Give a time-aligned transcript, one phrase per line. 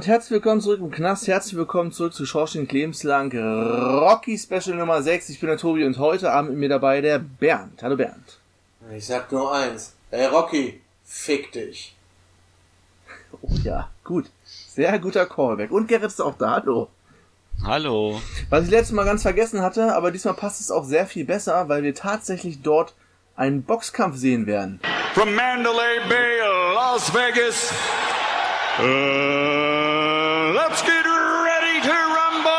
[0.00, 5.02] Und herzlich willkommen zurück im Knast, herzlich willkommen zurück zu Schorsching Lebenslang Rocky Special Nummer
[5.02, 5.28] 6.
[5.28, 7.82] Ich bin der Tobi und heute Abend mit mir dabei der Bernd.
[7.82, 8.38] Hallo Bernd.
[8.96, 9.92] Ich sag nur eins.
[10.10, 11.94] Ey Rocky, fick dich.
[13.42, 14.30] Oh ja, gut.
[14.46, 15.70] Sehr guter Callback.
[15.70, 16.88] Und Gerrit ist auch da, hallo.
[17.62, 18.22] Hallo.
[18.48, 21.68] Was ich letztes Mal ganz vergessen hatte, aber diesmal passt es auch sehr viel besser,
[21.68, 22.94] weil wir tatsächlich dort
[23.36, 24.80] einen Boxkampf sehen werden.
[25.12, 26.38] From Mandalay Bay,
[26.74, 27.70] Las Vegas.
[28.78, 29.59] Uh,
[30.52, 32.50] let's get ready to rumble!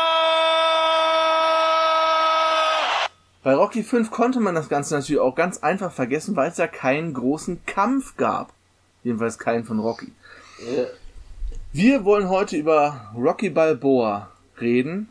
[3.42, 6.66] Bei Rocky 5 konnte man das Ganze natürlich auch ganz einfach vergessen, weil es ja
[6.66, 8.52] keinen großen Kampf gab.
[9.04, 10.12] Jedenfalls keinen von Rocky.
[11.72, 15.08] Wir wollen heute über Rocky Balboa reden.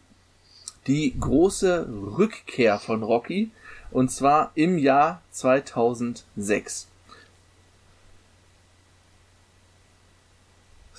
[0.87, 3.51] Die große Rückkehr von Rocky.
[3.91, 6.87] Und zwar im Jahr 2006.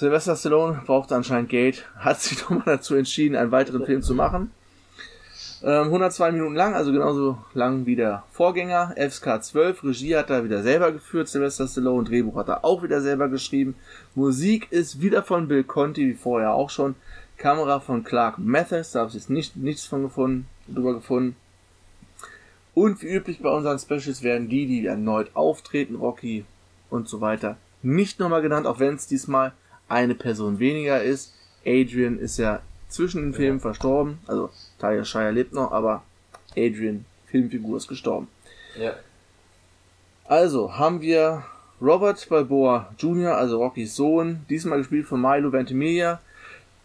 [0.02, 4.50] Sylvester Stallone brauchte anscheinend Geld, hat sich nochmal dazu entschieden, einen weiteren Film zu machen.
[5.62, 8.96] Ähm, 102 Minuten lang, also genauso lang wie der Vorgänger.
[8.96, 13.00] FSK 12, Regie hat er wieder selber geführt, Sylvester Stallone, Drehbuch hat er auch wieder
[13.00, 13.76] selber geschrieben.
[14.16, 16.96] Musik ist wieder von Bill Conti, wie vorher auch schon.
[17.36, 21.36] Kamera von Clark Mathis, da habe ich jetzt nicht, nichts von gefunden, drüber gefunden.
[22.74, 26.44] Und wie üblich bei unseren Specials werden die, die erneut auftreten, Rocky
[26.90, 29.52] und so weiter, nicht nochmal genannt, auch wenn es diesmal
[29.92, 31.34] eine Person weniger ist.
[31.64, 36.02] Adrian ist ja zwischen den Filmen verstorben, also Talia Shire lebt noch, aber
[36.56, 38.28] Adrian, Filmfigur, ist gestorben.
[38.78, 38.94] Ja.
[40.24, 41.44] Also haben wir
[41.80, 46.20] Robert Balboa Jr., also Rockys Sohn, diesmal gespielt von Milo Ventimiglia,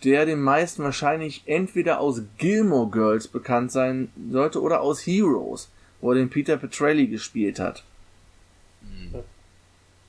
[0.04, 5.70] der den meisten wahrscheinlich entweder aus Gilmore Girls bekannt sein sollte oder aus Heroes,
[6.02, 7.84] wo er den Peter Petrelli gespielt hat.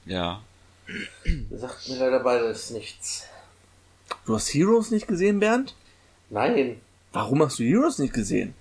[0.05, 0.43] Ja.
[1.51, 3.25] Sagt mir leider beides nichts.
[4.25, 5.75] Du hast Heroes nicht gesehen, Bernd?
[6.31, 6.81] Nein.
[7.13, 8.55] Warum hast du Heroes nicht gesehen?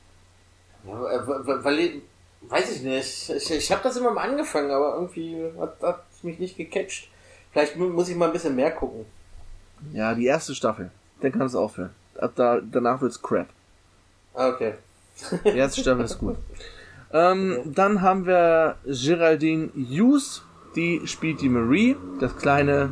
[0.85, 0.93] Ja,
[1.27, 2.01] weil, weil,
[2.41, 3.29] weiß ich nicht.
[3.29, 7.09] Ich, ich habe das immer mal angefangen, aber irgendwie hat hat mich nicht gecatcht.
[7.51, 9.05] Vielleicht mu- muss ich mal ein bisschen mehr gucken.
[9.93, 10.91] Ja, die erste Staffel.
[11.21, 11.91] Dann kannst du aufhören.
[12.17, 13.47] Ab da, danach wird's crap.
[14.33, 14.73] Ah, okay.
[15.45, 16.37] Die erste Staffel ist gut.
[17.09, 20.41] Ähm, dann haben wir Geraldine Hughes,
[20.75, 22.91] die spielt die Marie, das kleine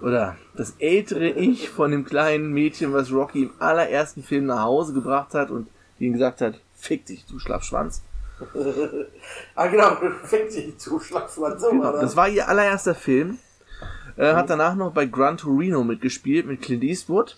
[0.00, 4.92] oder das ältere Ich von dem kleinen Mädchen, was Rocky im allerersten Film nach Hause
[4.94, 5.68] gebracht hat und
[5.98, 8.02] ihm gesagt hat, fick dich, du Schlafschwanz.
[9.54, 9.96] ah, genau.
[10.24, 11.60] Fick dich, du Schlafschwanz.
[11.60, 12.16] So Das das.
[12.16, 13.38] war ihr allererster Film.
[14.16, 17.36] Äh, hat danach noch bei Gran Torino mitgespielt mit Clint Eastwood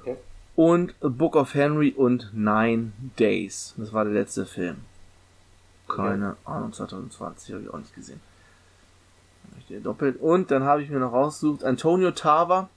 [0.00, 0.16] Okay.
[0.56, 3.74] und A Book of Henry und Nine Days.
[3.78, 4.76] Das war der letzte Film.
[5.88, 8.20] Keine Ahnung, 2020 habe ich auch nicht gesehen.
[9.82, 10.20] Doppelt.
[10.20, 12.68] Und dann habe ich mir noch rausgesucht Antonio Tava,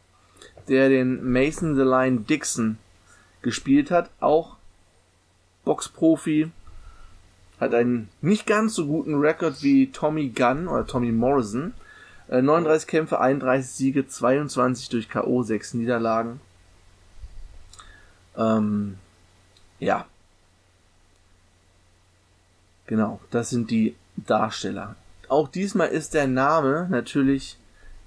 [0.68, 2.78] der den Mason the Lion Dixon
[3.42, 4.58] gespielt hat, auch
[5.64, 6.52] Boxprofi,
[7.60, 11.74] hat einen nicht ganz so guten Rekord wie Tommy Gunn oder Tommy Morrison.
[12.28, 16.40] Äh, 39 Kämpfe, 31 Siege, 22 durch K.O., 6 Niederlagen.
[18.36, 18.98] Ähm,
[19.80, 20.06] ja.
[22.92, 24.98] Genau, das sind die Darsteller.
[25.30, 27.58] Auch diesmal ist der Name natürlich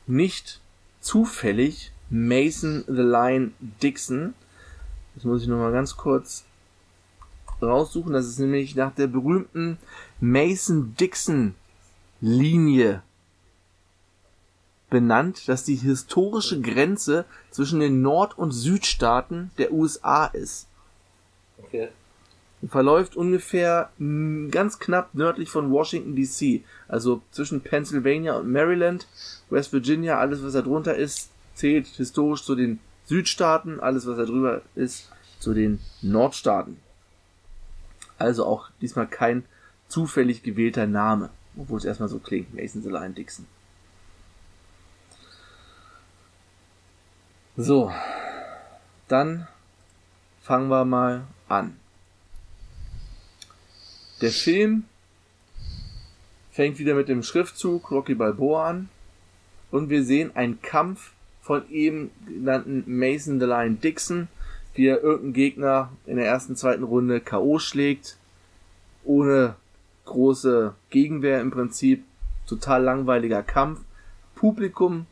[0.06, 0.60] nicht
[1.00, 4.34] zufällig Mason the Lion Dixon.
[5.14, 6.44] Das muss ich nochmal ganz kurz
[7.62, 8.12] raussuchen.
[8.12, 9.78] Das ist nämlich nach der berühmten
[10.20, 11.54] Mason Dixon
[12.20, 13.02] Linie
[14.90, 20.66] benannt, dass die historische Grenze zwischen den Nord- und Südstaaten der USA ist.
[21.56, 21.88] Okay.
[22.68, 29.06] Verläuft ungefähr mh, ganz knapp nördlich von Washington DC, also zwischen Pennsylvania und Maryland,
[29.50, 34.24] West Virginia, alles was da drunter ist, zählt historisch zu den Südstaaten, alles was da
[34.24, 36.78] drüber ist, zu den Nordstaaten.
[38.18, 39.44] Also auch diesmal kein
[39.88, 43.46] zufällig gewählter Name, obwohl es erstmal so klingt, Mason Lion Dixon.
[47.56, 47.92] So,
[49.06, 49.46] dann
[50.42, 51.76] fangen wir mal an.
[54.20, 54.84] Der Film
[56.52, 58.88] fängt wieder mit dem Schriftzug Rocky Balboa an
[59.72, 61.12] und wir sehen einen Kampf
[61.42, 64.28] von eben genannten Mason the Lion Dixon,
[64.74, 67.58] wie er irgendeinen Gegner in der ersten, zweiten Runde K.O.
[67.58, 68.16] schlägt,
[69.02, 69.56] ohne
[70.04, 72.04] große Gegenwehr im Prinzip,
[72.46, 73.80] total langweiliger Kampf.
[74.36, 75.06] Publikum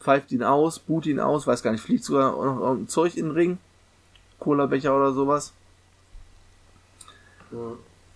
[0.00, 3.26] pfeift ihn aus, boot ihn aus, weiß gar nicht, fliegt sogar noch irgendein Zeug in
[3.26, 3.58] den Ring,
[4.38, 5.52] Cola-Becher oder sowas.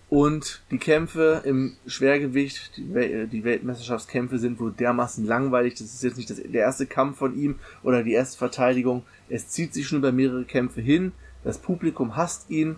[0.09, 5.73] Und die Kämpfe im Schwergewicht, die, Wel die Weltmeisterschaftskämpfe sind wohl dermaßen langweilig.
[5.73, 9.03] Das ist jetzt nicht das, der erste Kampf von ihm oder die erste Verteidigung.
[9.27, 11.11] Es zieht sich schon über mehrere Kämpfe hin.
[11.43, 12.77] Das Publikum hasst ihn,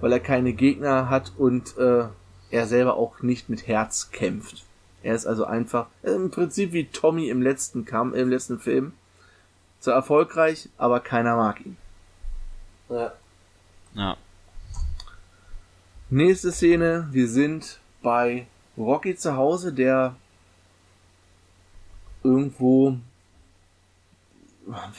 [0.00, 2.04] weil er keine Gegner hat und äh,
[2.50, 4.64] er selber auch nicht mit Herz kämpft.
[5.02, 8.92] Er ist also einfach äh, im Prinzip wie Tommy im letzten Kampf, im letzten Film.
[9.80, 11.76] Zwar erfolgreich, aber keiner mag ihn.
[12.88, 13.12] Ja.
[13.94, 14.16] Ja.
[16.12, 20.14] Nächste Szene, wir sind bei Rocky zu Hause, der
[22.22, 22.98] irgendwo,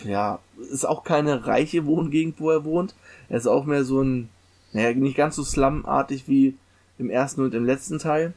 [0.03, 0.39] ja,
[0.71, 2.95] ist auch keine reiche Wohngegend, wo er wohnt.
[3.29, 4.29] Er ist auch mehr so ein,
[4.71, 6.55] naja, nicht ganz so slumartig wie
[6.97, 8.33] im ersten und im letzten Teil,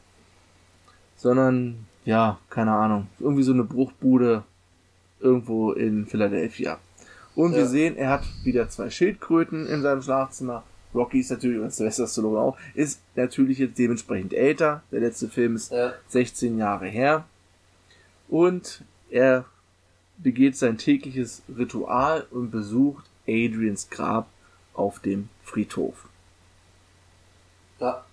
[1.16, 4.44] sondern, ja, keine Ahnung, irgendwie so eine Bruchbude
[5.18, 6.78] irgendwo in Philadelphia.
[7.34, 7.66] Und wir Ja.
[7.68, 10.62] sehen, er hat wieder zwei Schildkröten in seinem Schlafzimmer.
[10.96, 14.82] Rocky ist natürlich, und Sylvester Stallone auch, ist natürlich jetzt dementsprechend älter.
[14.90, 15.92] Der letzte Film ist Ja.
[16.08, 17.24] 16 Jahre her.
[18.28, 19.44] Und er
[20.18, 24.28] begeht sein tägliches Ritual und besucht Adrians Grab
[24.74, 26.08] auf dem Friedhof.
[27.78, 28.04] Ja.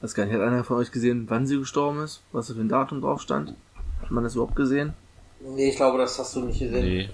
[0.00, 2.22] Weiß gar nicht, hat einer von euch gesehen, wann sie gestorben ist?
[2.32, 3.54] Was da für ein Datum drauf stand?
[4.00, 4.92] Hat man das überhaupt gesehen?
[5.40, 6.84] Nee, ich glaube, das hast du nicht gesehen.
[6.84, 7.08] Nee.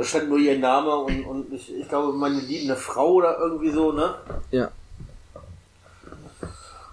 [0.00, 3.68] Da stand nur ihr Name und, und ich, ich glaube, meine liebende Frau oder irgendwie
[3.68, 4.14] so, ne?
[4.50, 4.70] Ja.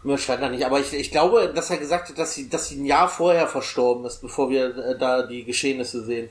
[0.04, 2.68] Mir stand da nicht, aber ich, ich glaube, dass er gesagt hat, dass sie, dass
[2.68, 6.27] sie ein Jahr vorher verstorben ist, bevor wir äh, da die Geschehnisse sehen.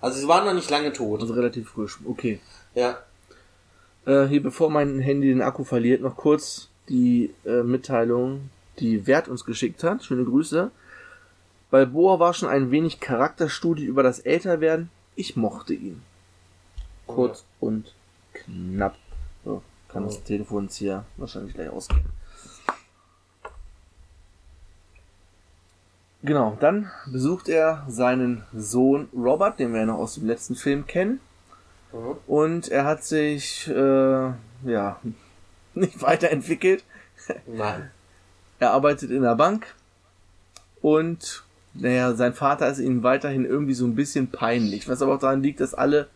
[0.00, 1.20] Also sie waren noch nicht lange tot.
[1.20, 1.98] Also relativ frisch.
[2.04, 2.38] Okay.
[2.76, 2.98] Ja.
[4.06, 9.26] Äh, hier, bevor mein Handy den Akku verliert, noch kurz die äh, Mitteilung, die Wert
[9.26, 10.04] uns geschickt hat.
[10.04, 10.70] Schöne Grüße.
[11.72, 14.90] Balboa war schon ein wenig Charakterstudie über das Älterwerden.
[15.16, 16.02] Ich mochte ihn.
[17.06, 17.94] Kurz und
[18.32, 18.96] knapp.
[19.44, 22.04] So, kann das Telefon jetzt hier wahrscheinlich gleich ausgehen.
[26.24, 30.86] Genau, dann besucht er seinen Sohn Robert, den wir ja noch aus dem letzten Film
[30.86, 31.20] kennen.
[31.92, 32.16] Mhm.
[32.26, 34.32] Und er hat sich, äh,
[34.64, 35.00] ja,
[35.74, 36.82] nicht weiterentwickelt.
[37.46, 37.90] Nein.
[38.58, 39.74] Er arbeitet in der Bank
[40.80, 41.43] und,
[41.74, 45.42] naja, sein Vater ist ihm weiterhin irgendwie so ein bisschen peinlich, was aber auch daran
[45.42, 46.08] liegt, dass alle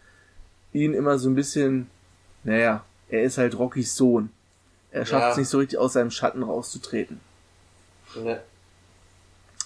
[0.72, 1.88] ihn immer so ein bisschen,
[2.44, 4.30] naja, er ist halt Rockys Sohn.
[4.90, 5.40] Er schafft es Ja.
[5.40, 7.20] nicht so richtig aus seinem Schatten rauszutreten.
[8.16, 8.40] Ne.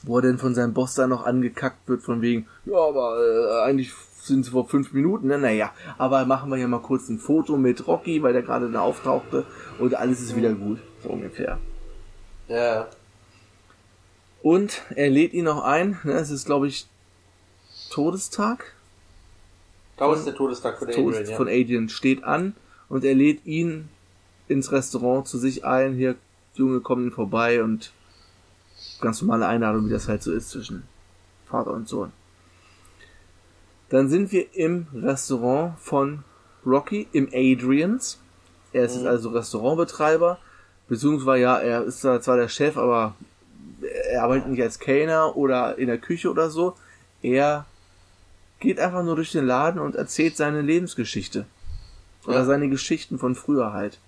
[0.05, 3.69] Wo er denn von seinem Boss da noch angekackt wird, von wegen, ja, aber äh,
[3.69, 5.39] eigentlich sind es vor fünf Minuten, ne?
[5.39, 8.81] Naja, aber machen wir ja mal kurz ein Foto mit Rocky, weil der gerade da
[8.81, 9.45] auftauchte
[9.79, 11.59] und alles ist wieder gut, so ungefähr.
[12.49, 12.89] Ja.
[14.43, 16.13] Und er lädt ihn noch ein, ne?
[16.13, 16.87] es ist glaube ich
[17.91, 18.75] Todestag,
[19.97, 21.37] Da ist der Todestag von Tod Adrian, ja.
[21.37, 22.55] von Adrian steht an
[22.89, 23.89] und er lädt ihn
[24.49, 26.17] ins Restaurant zu sich ein, hier,
[26.55, 27.93] Junge, komm ihn vorbei und
[29.01, 30.83] ganz normale Einladung, wie das halt so ist zwischen
[31.47, 32.13] Vater und Sohn.
[33.91, 36.25] Dann sind wir im Restaurant von
[36.65, 38.19] Rocky, im Adrians.
[38.73, 40.39] Er ist jetzt also Restaurantbetreiber,
[40.89, 43.15] beziehungsweise ja, er ist zwar der Chef, aber
[44.13, 46.77] er arbeitet nicht als Kellner oder in der Küche oder so.
[47.23, 47.65] Er
[48.61, 51.47] geht einfach nur durch den Laden und erzählt seine Lebensgeschichte.
[52.27, 52.45] Oder Ja.
[52.45, 53.99] seine Geschichten von früher halt.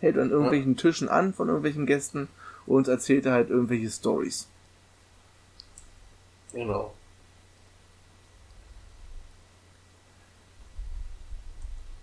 [0.00, 2.28] Hält an irgendwelchen Tischen an von irgendwelchen Gästen
[2.66, 4.46] und erzählt halt irgendwelche Stories.
[6.52, 6.92] Genau.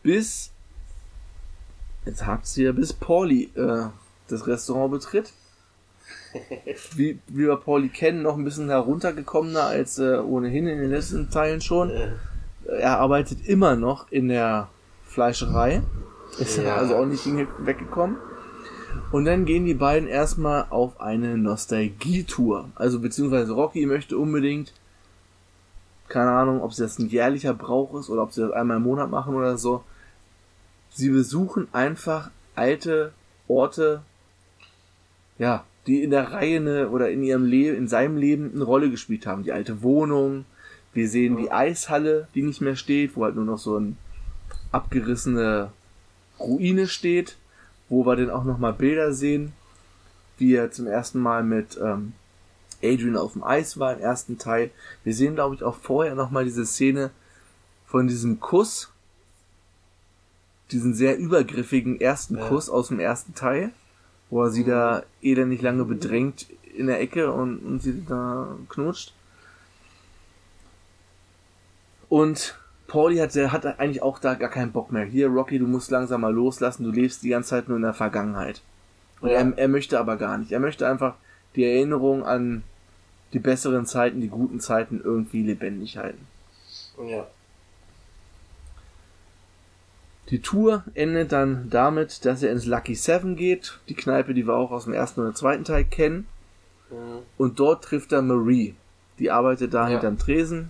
[0.02, 0.50] Bis,
[2.06, 3.90] jetzt hakt's hier, bis Pauli äh,
[4.28, 5.32] das Restaurant betritt.
[6.96, 11.30] Wie, wie wir Pauli kennen, noch ein bisschen heruntergekommener als äh, ohnehin in den letzten
[11.30, 11.92] Teilen schon.
[12.66, 14.70] Er arbeitet immer noch in der
[15.06, 15.82] Fleischerei.
[16.40, 16.76] Ist Ja.
[16.78, 17.26] also auch nicht
[17.60, 18.18] weggekommen.
[19.12, 22.70] Und dann gehen die beiden erstmal auf eine Nostalgie-Tour.
[22.76, 24.74] Also beziehungsweise Rocky möchte unbedingt,
[26.08, 28.84] keine Ahnung, ob sie das ein jährlicher Brauch ist oder ob sie das einmal im
[28.84, 29.84] Monat machen oder so.
[30.92, 33.14] Sie besuchen einfach alte
[33.48, 34.02] Orte,
[35.40, 38.90] ja, die in der Reihe eine, oder in ihrem Leben, in seinem Leben eine Rolle
[38.90, 39.44] gespielt haben.
[39.44, 40.46] Die alte Wohnung,
[40.94, 43.98] wir sehen die Eishalle, die nicht mehr steht, wo halt nur noch so ein
[44.72, 45.72] abgerissene
[46.40, 47.38] Ruine steht,
[47.90, 49.54] wo wir dann auch nochmal Bilder sehen,
[50.38, 52.14] wie er zum ersten Mal mit ähm,
[52.82, 54.72] Adrian auf dem Eis war im ersten Teil.
[55.04, 57.12] Wir sehen, glaube ich, auch vorher nochmal diese Szene
[57.86, 58.92] von diesem Kuss,
[60.72, 62.48] diesen sehr übergriffigen ersten Ja.
[62.48, 63.72] Kuss aus dem ersten Teil,
[64.34, 69.14] wo er sie da nicht lange bedrängt in der Ecke und, und sie da knutscht.
[72.10, 75.06] Und Pauli hat, der hat eigentlich auch da gar keinen Bock mehr.
[75.06, 77.94] Hier, Rocky, du musst langsam mal loslassen, du lebst die ganze Zeit nur in der
[77.94, 78.62] Vergangenheit.
[79.22, 79.36] Und Ja.
[79.36, 80.52] er, er möchte aber gar nicht.
[80.52, 81.14] Er möchte einfach
[81.56, 82.64] die Erinnerung an
[83.34, 86.26] die besseren Zeiten, die guten Zeiten irgendwie lebendig halten.
[87.08, 87.28] Ja.
[90.30, 94.56] Die Tour endet dann damit, dass er ins Lucky Seven geht, die Kneipe, die wir
[94.56, 96.28] auch aus dem ersten oder zweiten Teil kennen.
[96.90, 97.20] Mhm.
[97.38, 98.76] Und dort trifft er Marie.
[99.20, 99.90] Die arbeitet da Ja.
[99.94, 100.70] hinterm Tresen.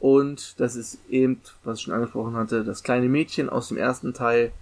[0.00, 4.14] Und das ist eben, was ich schon angesprochen hatte, das kleine Mädchen aus dem ersten
[4.14, 4.52] Teil,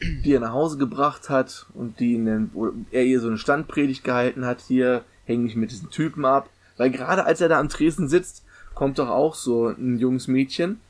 [0.00, 4.04] die er nach Hause gebracht hat und die den, wo er ihr so eine Standpredigt
[4.04, 6.48] gehalten hat, hier häng mich mit diesen Typen ab.
[6.76, 10.80] Weil gerade als er da am Tresen sitzt, kommt doch auch so ein junges Mädchen.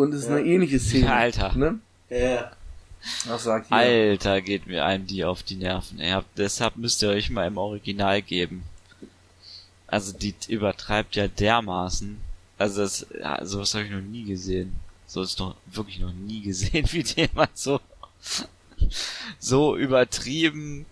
[0.00, 0.36] Und es ist Ja.
[0.36, 1.12] eine ähnliche Szene.
[1.12, 1.54] Alter.
[1.56, 1.78] Ne?
[2.08, 2.52] Ja.
[3.26, 3.76] Was sagt hier?
[3.76, 6.00] Alter, geht mir einem die auf die Nerven.
[6.00, 8.62] Ey, habt- deshalb müsst ihr euch mal im Original geben.
[9.86, 12.18] Also die übertreibt ja dermaßen.
[12.58, 14.76] Also das, ja, sowas habe ich noch nie gesehen.
[15.06, 17.80] So ist noch wirklich noch nie gesehen, wie jemand so
[19.38, 20.86] so übertrieben.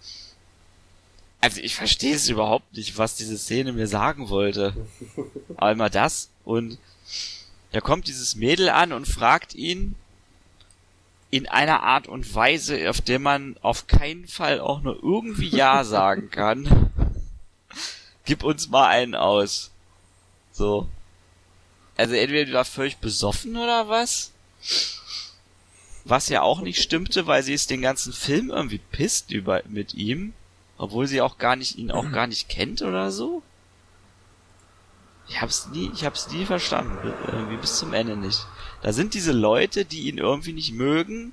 [1.41, 4.75] Also ich verstehe es überhaupt nicht, was diese Szene mir sagen wollte.
[5.57, 6.79] Einmal das und
[7.73, 9.95] da kommt dieses Mädel an und fragt ihn,
[11.31, 15.85] in einer Art und Weise, auf der man auf keinen Fall auch nur irgendwie Ja
[15.85, 16.91] sagen kann.
[18.25, 19.71] Gib uns mal einen aus.
[20.53, 20.89] So.
[21.97, 24.33] Also entweder die war völlig besoffen oder was?
[26.05, 29.95] Was ja auch nicht stimmte, weil sie ist den ganzen Film irgendwie pisst über mit
[29.95, 30.33] ihm,
[30.79, 33.43] obwohl sie auch gar nicht ihn auch gar nicht kennt oder so.
[35.29, 38.47] Ich hab's nie, ich hab's nie verstanden, irgendwie bis zum Ende nicht.
[38.83, 41.33] Da sind diese Leute, die ihn irgendwie nicht mögen,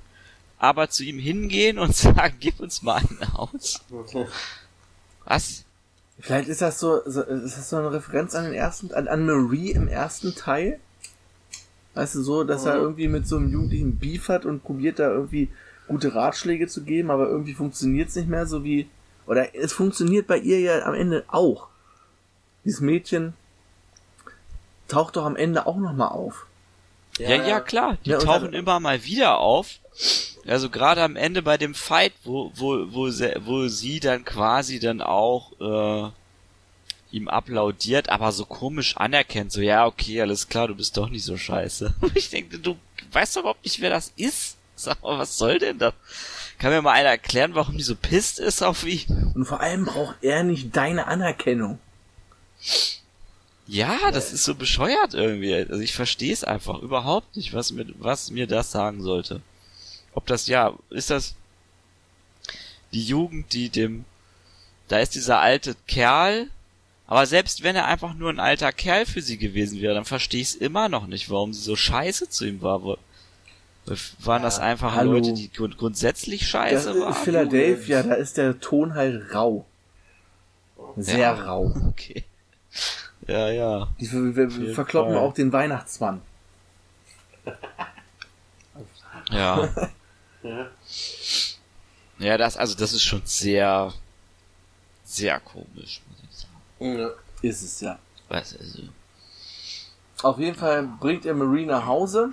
[0.57, 3.81] aber zu ihm hingehen und sagen, gib uns mal einen aus.
[5.25, 5.63] Was?
[6.19, 9.25] Vielleicht ist das so, so ist das so eine Referenz an den ersten, an, an
[9.25, 10.79] Marie im ersten Teil?
[11.93, 12.81] Weißt du, so, dass er Mhm.
[12.81, 15.49] irgendwie mit so einem Jugendlichen Beef hat und probiert da irgendwie
[15.87, 18.87] gute Ratschläge zu geben, aber irgendwie funktioniert es nicht mehr so wie,
[19.27, 21.67] oder es funktioniert bei ihr ja am Ende auch.
[22.65, 23.33] Dieses Mädchen
[24.87, 26.45] taucht doch am Ende auch nochmal auf.
[27.17, 27.97] Ja, ja, klar.
[28.05, 29.79] Die Ja, und tauchen dann- immer mal wieder auf.
[30.45, 34.79] Also gerade am Ende bei dem Fight, wo, wo, wo, sie, wo sie dann quasi
[34.79, 36.11] dann auch äh,
[37.15, 41.23] ihm applaudiert, aber so komisch anerkennt, so ja, okay, alles klar, du bist doch nicht
[41.23, 41.93] so scheiße.
[42.13, 42.75] Ich denke, du
[43.13, 44.57] weißt doch überhaupt nicht, wer das ist.
[44.75, 45.93] Sag mal, was soll denn das?
[46.59, 49.31] Kann mir mal einer erklären, warum die so pisst ist auf ihn?
[49.33, 51.79] Und vor allem braucht er nicht deine Anerkennung.
[53.67, 55.53] Ja, das ist so bescheuert irgendwie.
[55.55, 59.41] Also ich verstehe es einfach überhaupt nicht, was mir, was mir das sagen sollte.
[60.13, 61.35] Ob das ja, ist das
[62.93, 64.05] die Jugend, die dem,
[64.87, 66.49] da ist dieser alte Kerl,
[67.07, 70.41] aber selbst wenn er einfach nur ein alter Kerl für sie gewesen wäre, dann verstehe
[70.41, 72.97] ich es immer noch nicht, warum sie so scheiße zu ihm war.
[74.19, 75.13] Waren das einfach hallo.
[75.13, 77.13] Leute, die grund grundsätzlich Das scheiße ist waren?
[77.13, 79.65] Philadelphia, da ist der Ton halt rau.
[80.97, 81.33] Sehr Ja.
[81.33, 81.73] rau.
[81.89, 82.23] Okay.
[83.27, 83.87] Ja, ja.
[83.99, 85.21] Die ver jeden verkloppen Fall.
[85.23, 86.21] auch den Weihnachtsmann.
[89.29, 89.69] Ja.
[90.43, 90.67] Ja.
[92.17, 93.91] Ja, das, also das ist schon sehr,
[95.03, 96.97] sehr komisch, muss ich sagen.
[96.99, 97.09] Ja.
[97.41, 97.99] Ist es ja.
[98.29, 98.83] Was, also,
[100.23, 102.31] Auf jeden Fall bringt er Marie nach Hause,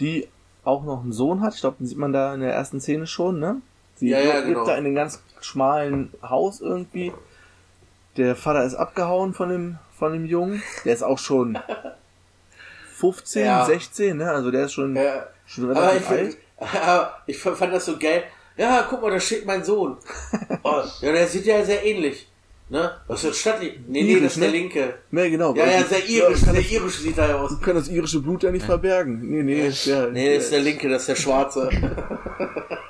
[0.00, 0.26] die
[0.64, 1.54] auch noch einen Sohn hat.
[1.54, 3.60] Ich glaube, den sieht man da in der ersten Szene schon, ne?
[3.96, 4.64] Sie Ja, ja, lebt genau.
[4.64, 7.12] da in einem ganz schmalen Haus irgendwie.
[8.16, 10.62] Der Vater ist abgehauen von dem, von dem Jungen.
[10.84, 11.58] Der ist auch schon
[12.94, 13.64] 15, Ja.
[13.66, 14.30] 16, ne?
[14.30, 15.26] Also der ist schon, Ja.
[15.46, 16.36] schon Aber relativ ich, alt.
[16.58, 18.24] find, aber ich fand das so geil.
[18.56, 19.96] Ja, guck mal, da steht mein Sohn.
[20.62, 22.28] Oh, ja, der sieht ja sehr ähnlich.
[22.68, 22.90] Ne?
[23.06, 23.78] Was ist das Stadtli?
[23.86, 24.56] Nee, nee, das ist der ne?
[24.56, 24.94] linke.
[25.12, 25.54] Ne, genau.
[25.54, 27.60] Ja, ja, Also, sehr irisch, kann sehr das, irisch sieht er aus.
[27.60, 29.20] kann das irische Blut ja nicht verbergen.
[29.22, 31.70] Nee, nee, ist der, Nee, das ist der linke, das ist der schwarze.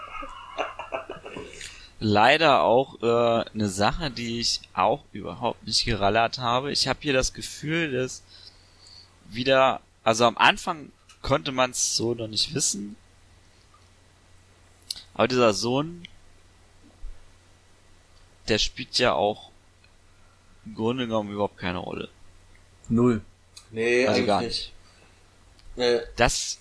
[1.99, 6.73] leider auch äh, eine Sache, die ich auch überhaupt nicht gerallert habe.
[6.73, 8.23] Ich habe hier das Gefühl, dass
[9.29, 12.97] wieder, also am Anfang konnte man es so noch nicht wissen,
[15.15, 16.07] aber dieser Sohn,
[18.49, 19.51] der spielt ja auch
[20.67, 22.09] im Grunde genommen überhaupt keine Rolle.
[22.89, 23.23] Null.
[23.71, 24.49] Nee, Also eigentlich gar nicht.
[24.49, 24.73] nicht.
[25.77, 26.01] Nee.
[26.17, 26.59] das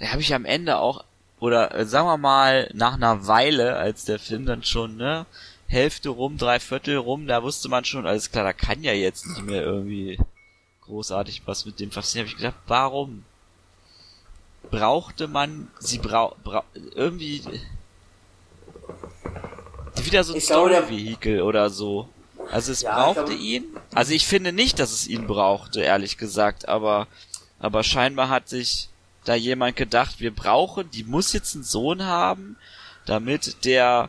[0.00, 1.04] habe ich am Ende auch,
[1.40, 5.26] oder äh, sagen wir mal, nach einer Weile, als der Film dann schon, ne,
[5.68, 9.26] Hälfte rum, drei Viertel rum, da wusste man schon, alles klar, da kann ja jetzt
[9.26, 10.18] nicht mehr irgendwie
[10.82, 12.26] großartig was mit dem passieren.
[12.26, 13.24] Habe ich gedacht, warum?
[14.70, 16.62] Brauchte man, sie brau, brau
[16.94, 17.42] irgendwie
[20.02, 22.08] wieder so ein Story-Vehikel oder so.
[22.50, 23.64] Also es Ja, brauchte glaube- ihn.
[23.94, 27.06] Also ich finde nicht, dass es ihn brauchte, ehrlich gesagt, aber,
[27.58, 28.88] aber scheinbar hat sich
[29.28, 32.56] da jemand gedacht, wir brauchen, die muss jetzt einen Sohn haben,
[33.06, 34.08] damit der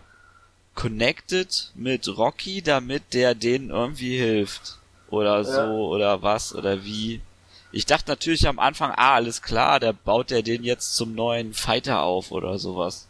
[0.75, 4.77] connected mit Rocky, damit der denen irgendwie hilft.
[5.09, 5.67] Oder so, Ja.
[5.69, 7.21] oder was, oder wie.
[7.71, 11.53] Ich dachte natürlich am Anfang, ah, alles klar, der baut der den jetzt zum neuen
[11.53, 13.07] Fighter auf oder sowas.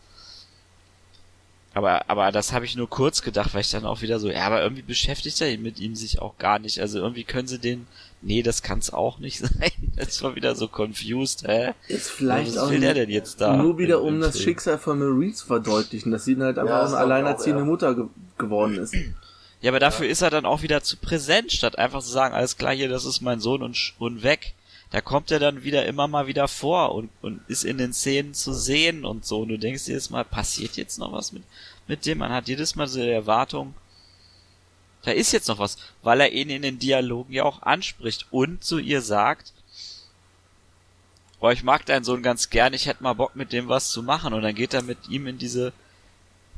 [1.73, 4.45] Aber, aber das habe ich nur kurz gedacht, weil ich dann auch wieder so, ja,
[4.45, 6.79] aber irgendwie beschäftigt er mit ihm sich auch gar nicht.
[6.79, 7.85] Also irgendwie können sie den,
[8.21, 9.71] nee, das kann's auch nicht sein.
[9.95, 11.73] Das war wieder so confused, hä?
[11.87, 13.55] Ist vielleicht Was auch will der denn jetzt da?
[13.57, 14.43] nur wieder um das Film?
[14.45, 17.71] Schicksal von Marie zu verdeutlichen, dass sie halt einfach Ja, auch eine alleinerziehende auch, ja.
[17.71, 18.05] Mutter ge
[18.37, 18.95] geworden ist.
[19.61, 22.55] Ja, aber dafür ist er dann auch wieder zu präsent, statt einfach zu sagen, alles
[22.55, 24.53] klar, hier, das ist mein Sohn und, und weg.
[24.91, 28.33] Da kommt er dann wieder immer mal wieder vor und, und ist in den Szenen
[28.33, 29.41] zu sehen und so.
[29.41, 31.43] Und du denkst jedes Mal, passiert jetzt noch was mit,
[31.87, 32.19] mit dem?
[32.19, 33.73] Man hat jedes Mal so die Erwartung,
[35.03, 38.63] da ist jetzt noch was, weil er ihn in den Dialogen ja auch anspricht und
[38.63, 39.53] zu ihr sagt,
[41.39, 44.03] oh, ich mag deinen Sohn ganz gern, ich hätte mal Bock mit dem was zu
[44.03, 44.33] machen.
[44.33, 45.73] Und dann geht er mit ihm in diese,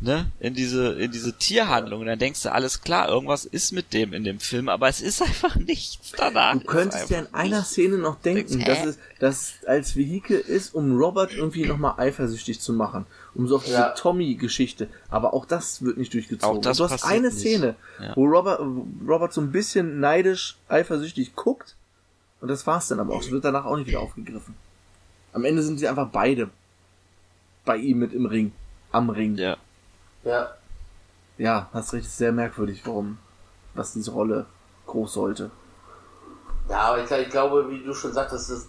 [0.01, 2.01] ne, in diese, in diese Tierhandlung.
[2.01, 4.99] Und dann denkst du, alles klar, irgendwas ist mit dem in dem Film, aber es
[5.01, 6.53] ist einfach nichts danach.
[6.53, 7.63] Du könntest ja in einer.
[7.63, 8.65] Szene noch denken, Hä?
[8.65, 13.05] dass es, dass es als Vehikel ist, um Robert irgendwie nochmal eifersüchtig zu machen.
[13.33, 13.89] Um so auf diese Ja.
[13.91, 14.87] Tommy-Geschichte.
[15.09, 16.57] Aber auch das wird nicht durchgezogen.
[16.57, 17.39] Auch das du hast eine nicht.
[17.39, 18.13] Szene, Ja.
[18.15, 18.59] wo Robert,
[19.07, 21.75] Robert so ein bisschen neidisch, eifersüchtig guckt.
[22.41, 23.21] Und das war's dann aber auch.
[23.21, 24.55] Es wird danach auch nicht wieder aufgegriffen.
[25.31, 26.49] Am Ende sind sie einfach beide
[27.63, 28.51] bei ihm mit im Ring.
[28.91, 29.35] Am Ring.
[29.37, 29.55] Ja.
[30.23, 30.55] Ja.
[31.37, 33.17] Ja, hast recht, ist sehr merkwürdig, warum,
[33.73, 34.45] was diese Rolle
[34.87, 35.49] groß sollte.
[36.69, 38.67] Ja, aber ich, ich glaube, wie du schon sagtest, das,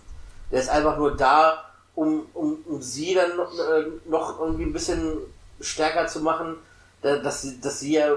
[0.51, 4.73] der ist einfach nur da, um, um, um sie dann noch, äh, noch irgendwie ein
[4.73, 5.12] bisschen
[5.61, 6.57] stärker zu machen,
[7.03, 8.17] da- dass sie, dass sie ja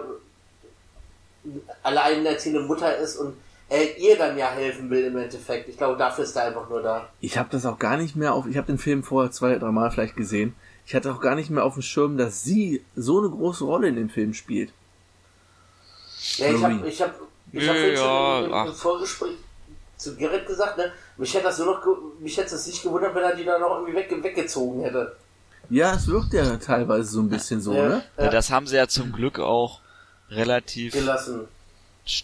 [1.84, 3.36] alleinerziehende Mutter ist und
[3.70, 5.70] er ihr dann ja helfen will im Endeffekt.
[5.70, 7.10] Ich glaube, dafür ist er einfach nur da.
[7.20, 8.46] Ich habe das auch gar nicht mehr auf.
[8.48, 10.56] Ich habe den Film vorher zwei, drei Mal vielleicht gesehen.
[10.86, 13.88] Ich hatte auch gar nicht mehr auf dem Schirm, dass sie so eine große Rolle
[13.88, 14.72] in dem Film spielt.
[16.38, 17.16] Ja, ich habe ich hab,
[17.52, 19.38] ich Ja, hab vorhin schon im, im, Vorgespräch
[19.98, 21.86] zu Gerrit gesagt, ne, mich hätte das nur noch,
[22.20, 25.16] mich hätte es nicht gewundert, wenn er die da noch irgendwie weg, weggezogen hätte.
[25.70, 28.04] Ja, es wirkt ja teilweise so ein bisschen so, Ja, ne?
[28.18, 29.80] ja, das haben sie ja zum Glück auch
[30.30, 31.48] relativ Gelassen.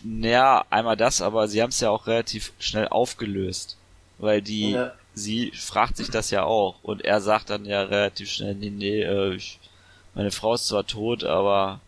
[0.04, 3.78] ja, einmal das, aber sie haben es ja auch relativ schnell aufgelöst.
[4.20, 4.94] Weil die, Ja.
[5.14, 9.02] Sie fragt sich das ja auch und er sagt dann ja relativ schnell, nee, nee,
[9.04, 9.60] äh, ich,
[10.14, 11.80] meine Frau ist zwar tot, aber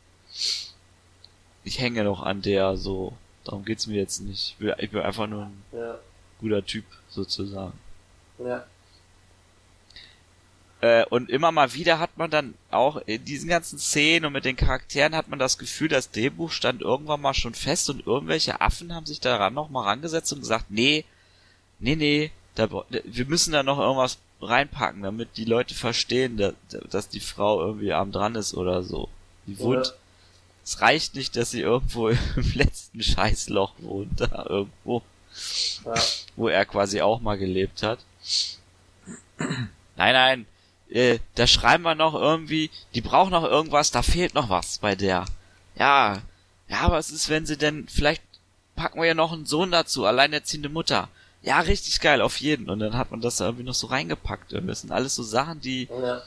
[1.63, 3.13] ich hänge noch an der, so.
[3.45, 4.51] Darum geht's mir jetzt nicht.
[4.51, 5.99] Ich bin, ich bin einfach nur ein Ja,
[6.39, 7.73] guter Typ, sozusagen.
[8.39, 8.65] ja.
[10.81, 14.43] Äh, und immer mal wieder hat man dann auch in diesen ganzen Szenen und mit
[14.43, 18.59] den Charakteren hat man das Gefühl, das Drehbuch stand irgendwann mal schon fest und irgendwelche
[18.59, 21.05] Affen haben sich daran noch mal rangesetzt und gesagt, nee,
[21.79, 26.53] nee, nee, da, wir müssen da noch irgendwas reinpacken, damit die Leute verstehen, dass,
[26.89, 29.09] dass die Frau irgendwie arm dran ist oder so.
[29.47, 29.93] Die wohnt, Ja.
[30.63, 35.01] es reicht nicht, dass sie irgendwo im letzten Scheißloch wohnt, da irgendwo
[35.85, 35.93] ja.
[36.35, 37.99] wo er quasi auch mal gelebt hat.
[39.37, 40.45] Nein, nein,
[40.89, 44.95] äh, da schreiben wir noch irgendwie, die braucht noch irgendwas, da fehlt noch was bei
[44.95, 45.25] der.
[45.75, 46.21] Ja,
[46.67, 48.21] ja, was ist, wenn sie denn, vielleicht
[48.75, 51.09] packen wir ja noch einen Sohn dazu, alleinerziehende Mutter.
[51.43, 52.69] Ja, richtig geil, auf jeden.
[52.69, 54.53] Und dann hat man das da irgendwie noch so reingepackt.
[54.53, 56.21] Das sind alles so Sachen, die ja.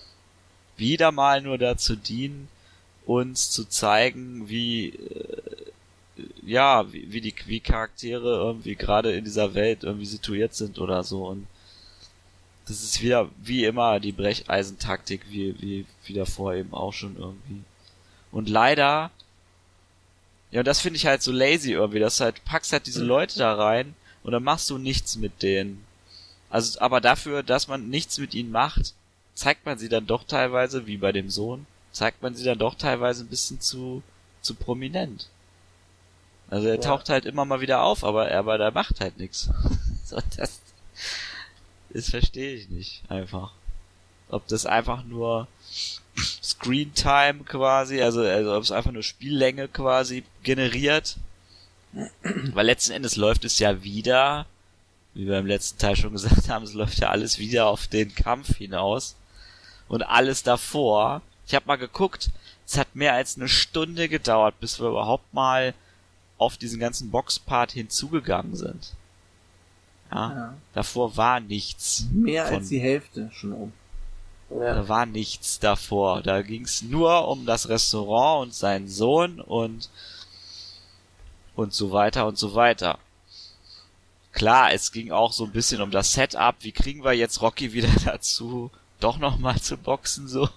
[0.77, 2.49] wieder mal nur dazu dienen,
[3.07, 5.43] uns zu zeigen, wie äh,
[6.45, 11.03] ja, wie, wie die wie Charaktere irgendwie gerade in dieser Welt irgendwie situiert sind oder
[11.05, 11.47] so und
[12.67, 17.63] das ist wieder wie immer die Brecheisentaktik, wie wie wie davor eben auch schon irgendwie.
[18.33, 19.11] Und leider
[20.51, 23.39] ja, und das finde ich halt so lazy irgendwie, dass halt packst halt diese Leute
[23.39, 23.95] da rein
[24.27, 25.85] und dann machst du nichts mit denen.
[26.51, 28.93] Also aber dafür, dass man nichts mit ihnen macht,
[29.35, 32.75] zeigt man sie dann doch teilweise, wie bei dem Sohn, zeigt man sie dann doch
[32.75, 34.03] teilweise ein bisschen zu,
[34.43, 35.29] zu prominent.
[36.51, 36.81] Also er Ja.
[36.81, 39.49] taucht halt immer mal wieder auf, aber er, aber der macht halt nichts.
[40.07, 40.61] So, das,
[41.91, 43.53] das verstehe ich nicht, einfach.
[44.29, 45.49] Ob das einfach nur
[46.17, 51.17] Screen Time quasi, also, also ob es einfach nur Spiellänge quasi generiert.
[52.53, 54.47] Weil letzten Endes läuft es ja wieder,
[55.15, 58.15] wie wir im letzten Teil schon gesagt haben, es läuft ja alles wieder auf den
[58.15, 59.17] Kampf hinaus.
[59.89, 62.31] Und alles davor, ich habe mal geguckt,
[62.69, 65.73] Es hat mehr als eine Stunde gedauert, bis wir überhaupt mal
[66.37, 68.93] auf diesen ganzen Boxpart hinzugegangen sind.
[70.11, 70.55] Ja, Ja.
[70.75, 72.07] davor war nichts.
[72.13, 73.73] Mehr als die Hälfte schon um.
[74.51, 74.75] Ja.
[74.75, 76.23] Da war nichts davor.
[76.23, 79.89] Da ging's nur um das Restaurant und seinen Sohn und
[81.57, 82.99] und so weiter und so weiter.
[84.33, 86.57] Klar, es ging auch so ein bisschen um das Setup.
[86.61, 90.49] Wie kriegen wir jetzt Rocky wieder dazu, doch noch mal zu boxen so?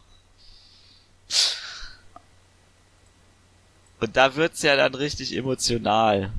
[4.02, 6.32] Und da wird's ja dann richtig emotional.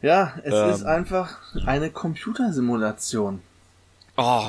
[0.00, 0.70] Ja, es Ähm.
[0.70, 3.42] ist einfach eine Computersimulation.
[4.16, 4.48] Oh.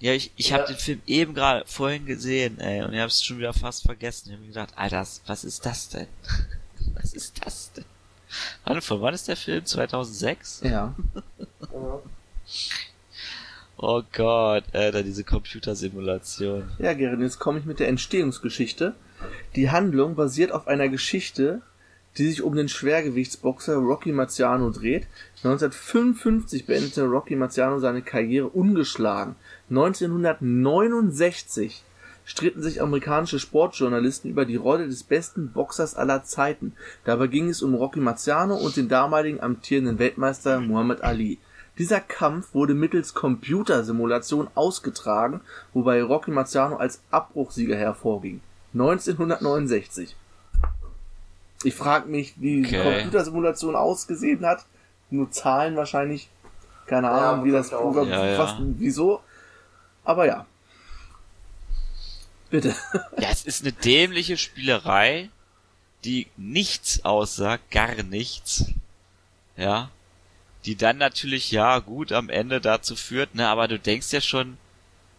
[0.00, 0.68] Ja, ich, ich habe Ja.
[0.68, 4.28] den Film eben gerade vorhin gesehen, ey, und ich habe es schon wieder fast vergessen.
[4.28, 6.06] Ich habe mir gedacht, Alter, was ist das denn?
[6.94, 7.84] Was ist das denn?
[8.64, 9.64] Warte, von wann ist der Film?
[9.64, 10.60] 2006?
[10.64, 10.94] Ja.
[13.76, 16.70] Oh Gott, Alter, diese Computersimulation.
[16.78, 18.94] Ja, Gerrit, jetzt komme ich mit der Entstehungsgeschichte.
[19.56, 21.62] Die Handlung basiert auf einer Geschichte,
[22.18, 25.06] die sich um den Schwergewichtsboxer Rocky Marciano dreht.
[25.44, 29.36] 1955 beendete Rocky Marciano seine Karriere ungeschlagen.
[29.70, 31.84] 1969
[32.24, 36.74] stritten sich amerikanische Sportjournalisten über die Rolle des besten Boxers aller Zeiten.
[37.04, 41.38] Dabei ging es um Rocky Marciano und den damaligen amtierenden Weltmeister Muhammad Ali.
[41.78, 45.40] Dieser Kampf wurde mittels Computersimulation ausgetragen,
[45.72, 48.40] wobei Rocky Marciano als Abbruchsieger hervorging.
[48.74, 50.14] 1969.
[51.64, 52.94] Ich frage mich, wie die Okay.
[52.94, 54.64] Computersimulation ausgesehen hat.
[55.10, 56.28] Nur Zahlen wahrscheinlich.
[56.86, 58.58] Keine Ja, Ahnung, wie das, oder Ja, ja.
[58.78, 59.20] wieso.
[60.10, 60.44] Aber ja.
[62.50, 62.74] Bitte.
[63.16, 65.30] Ja, es ist eine dämliche Spielerei,
[66.02, 68.72] die nichts aussagt, gar nichts.
[69.56, 69.88] Ja.
[70.64, 74.58] Die dann natürlich, ja, gut am Ende dazu führt, ne, aber du denkst ja schon,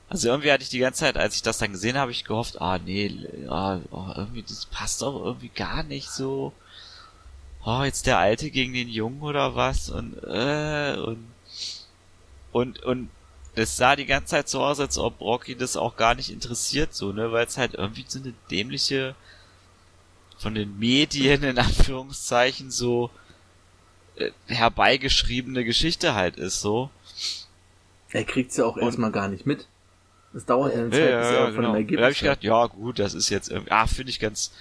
[0.09, 2.59] also irgendwie hatte ich die ganze Zeit, als ich das dann gesehen habe, ich gehofft,
[2.59, 6.51] ah, nee, ah, oh, irgendwie, das passt doch irgendwie gar nicht so.
[7.63, 11.25] Oh, jetzt der Alte gegen den Jungen oder was und, äh, und,
[12.51, 13.09] und, und
[13.55, 16.93] es sah die ganze Zeit so aus, als ob Rocky das auch gar nicht interessiert,
[16.93, 19.15] so, ne, weil es halt irgendwie so eine dämliche,
[20.37, 23.09] von den Medien in Anführungszeichen so
[24.15, 26.89] äh, herbeigeschriebene Geschichte halt ist, so.
[28.11, 29.67] Er kriegt's ja auch Und- erstmal gar nicht mit.
[30.33, 31.67] Es dauert ja eine Ja, Zeit, ja, bis ja, er von genau.
[31.67, 34.19] dem Da Ergebnis habe ich gedacht, ja gut, das ist jetzt irgendwie, ah, finde ich
[34.21, 34.53] ganz,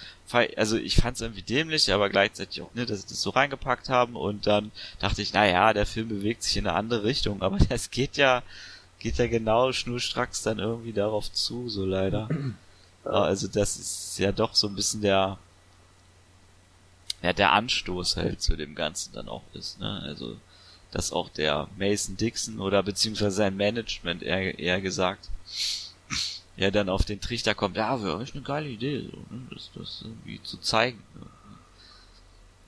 [0.56, 3.88] also ich fand es irgendwie dämlich, aber gleichzeitig auch, ne, dass sie das so reingepackt
[3.88, 7.40] haben und dann dachte ich, na ja, der Film bewegt sich in eine andere Richtung,
[7.40, 8.42] aber das geht ja,
[9.00, 12.28] geht ja genau schnurstracks dann irgendwie darauf zu, so leider.
[13.02, 15.38] Ja, Also das ist ja doch so ein bisschen der,
[17.22, 20.36] ja, der Anstoß halt zu dem Ganzen dann auch ist, ne, also,
[20.90, 25.30] dass auch der Mason Dixon oder beziehungsweise sein Management eher, eher gesagt,
[26.58, 29.46] ja dann auf den Trichter kommt, ja, wäre echt eine geile Idee, so, ne?
[29.50, 31.02] das, das irgendwie zu zeigen,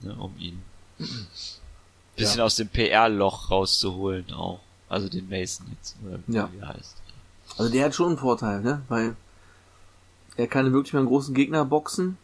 [0.01, 0.15] ne?
[0.15, 0.63] Um ihn
[2.17, 4.61] bisschen aus dem PR-Loch rauszuholen auch.
[4.93, 6.49] Also den Mason jetzt, oder wie Ja.
[6.61, 6.97] er heißt.
[7.57, 8.83] Also der hat schon einen Vorteil, ne?
[8.89, 9.17] Weil
[10.37, 12.19] er kann wirklich mal einen großen Gegner boxen.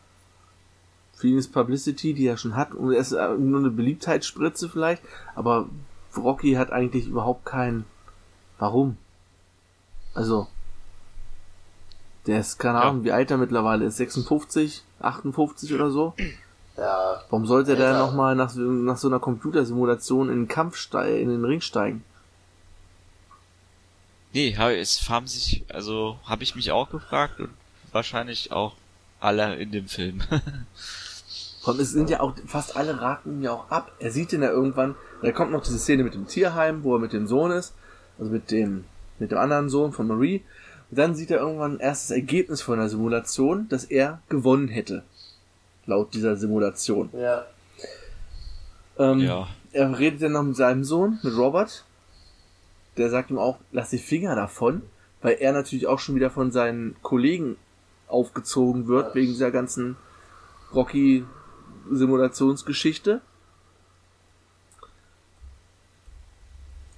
[1.15, 4.69] Für ihn ist Publicity, die er schon hat, und er ist äh, nur eine Beliebtheitsspritze
[4.69, 5.03] vielleicht,
[5.35, 5.69] aber
[6.17, 7.85] Rocky hat eigentlich überhaupt keinen.
[8.59, 8.97] Warum?
[10.15, 10.47] Also,
[12.27, 12.85] der ist, keine Ja.
[12.91, 16.15] Ahnung, wie alt er mittlerweile ist, 56, 58 oder so.
[16.77, 18.07] Ja, Warum sollte er da Alter.
[18.07, 22.05] nochmal nach, so- nach so einer Computersimulation in den Kampf steigen, in den Ring steigen?
[24.33, 27.51] Nee, hab- es haben sich, also habe ich mich auch gefragt und
[27.93, 28.75] wahrscheinlich auch
[29.21, 30.21] alle in dem Film.
[31.65, 33.93] Und es sind ja auch, fast alle raten ihm ja auch ab.
[33.99, 36.99] Er sieht ihn ja irgendwann, da kommt noch diese Szene mit dem Tierheim, wo er
[37.01, 37.75] mit dem Sohn ist,
[38.19, 38.85] also mit dem,
[39.19, 40.43] mit dem anderen Sohn von Marie.
[40.91, 45.03] Und dann sieht er irgendwann erst das Ergebnis von der Simulation, dass er gewonnen hätte.
[45.85, 47.11] Laut dieser Simulation.
[47.13, 47.45] ja.
[48.99, 49.49] Ähm, ja.
[49.73, 51.85] Er redet dann noch mit seinem Sohn, mit Robert.
[52.99, 54.83] Der sagt ihm auch, lass die Finger davon,
[55.23, 57.57] weil er natürlich auch schon wieder von seinen Kollegen
[58.09, 59.15] aufgezogen wird, Ja.
[59.15, 59.97] wegen dieser ganzen
[60.75, 63.21] Rocky-Simulationsgeschichte.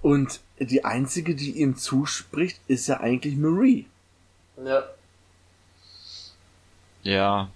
[0.02, 3.86] Und die einzige, die ihm zuspricht, ist ja eigentlich Marie.
[4.64, 4.84] Ja.
[7.02, 7.50] Ja.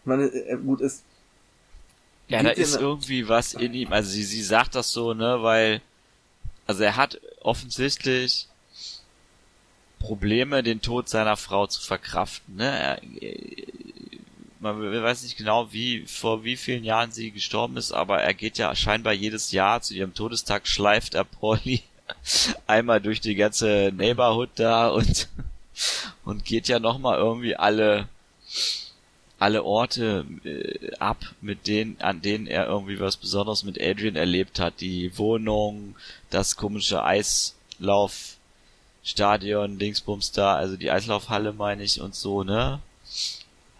[0.00, 1.02] Ich meine, äh, gut, es
[2.28, 3.92] Ja, da ist irgendwie was in ihm.
[3.92, 5.80] Also sie, sie sagt das so, ne, weil,
[6.68, 8.46] also er hat offensichtlich
[9.98, 12.78] Probleme, den Tod seiner Frau zu verkraften, ne.
[12.78, 13.66] Er, äh,
[14.60, 18.58] man weiß nicht genau, wie, vor wie vielen Jahren sie gestorben ist, aber er geht
[18.58, 21.82] ja scheinbar jedes Jahr zu ihrem Todestag, schleift er Polly
[22.66, 25.28] einmal durch die ganze Neighborhood da und,
[26.24, 28.08] und geht ja nochmal irgendwie alle
[29.38, 34.58] alle Orte äh, ab, mit denen, an denen er irgendwie was Besonderes mit Adrian erlebt
[34.58, 34.80] hat.
[34.80, 35.94] Die Wohnung,
[36.30, 42.80] das komische Eislaufstadion, Dingsbums da, also die Eislaufhalle meine ich und so, ne?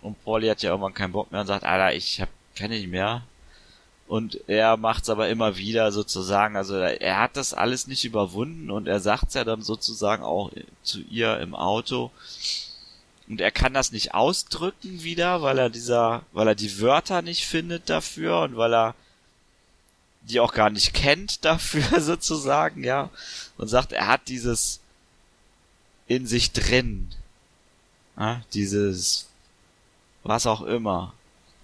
[0.00, 2.88] Und Pauli hat ja irgendwann keinen Bock mehr und sagt, Alter, ich hab keine nicht
[2.88, 3.22] mehr.
[4.06, 8.88] Und er macht's aber immer wieder sozusagen, also er hat das alles nicht überwunden und
[8.88, 10.50] er sagt's ja dann sozusagen auch
[10.82, 12.10] zu ihr im Auto,
[13.28, 17.44] und er kann das nicht ausdrücken wieder, weil er dieser, weil er die Wörter nicht
[17.44, 18.94] findet dafür und weil er
[20.22, 23.10] die auch gar nicht kennt dafür sozusagen, ja.
[23.58, 24.80] Und sagt, er hat dieses
[26.06, 27.10] in sich drin.
[28.18, 29.28] Ja, dieses
[30.22, 31.14] was auch immer.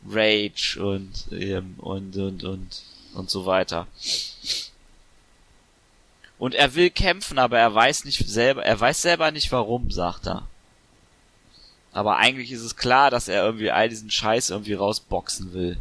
[0.06, 2.82] Rage und ähm, und und und
[3.14, 3.86] und so weiter.
[6.38, 10.26] Und er will kämpfen, aber er weiß nicht selber, er weiß selber nicht warum, sagt
[10.26, 10.46] er.
[11.94, 15.78] Aber eigentlich ist es klar, dass er irgendwie all diesen Scheiß irgendwie rausboxen will.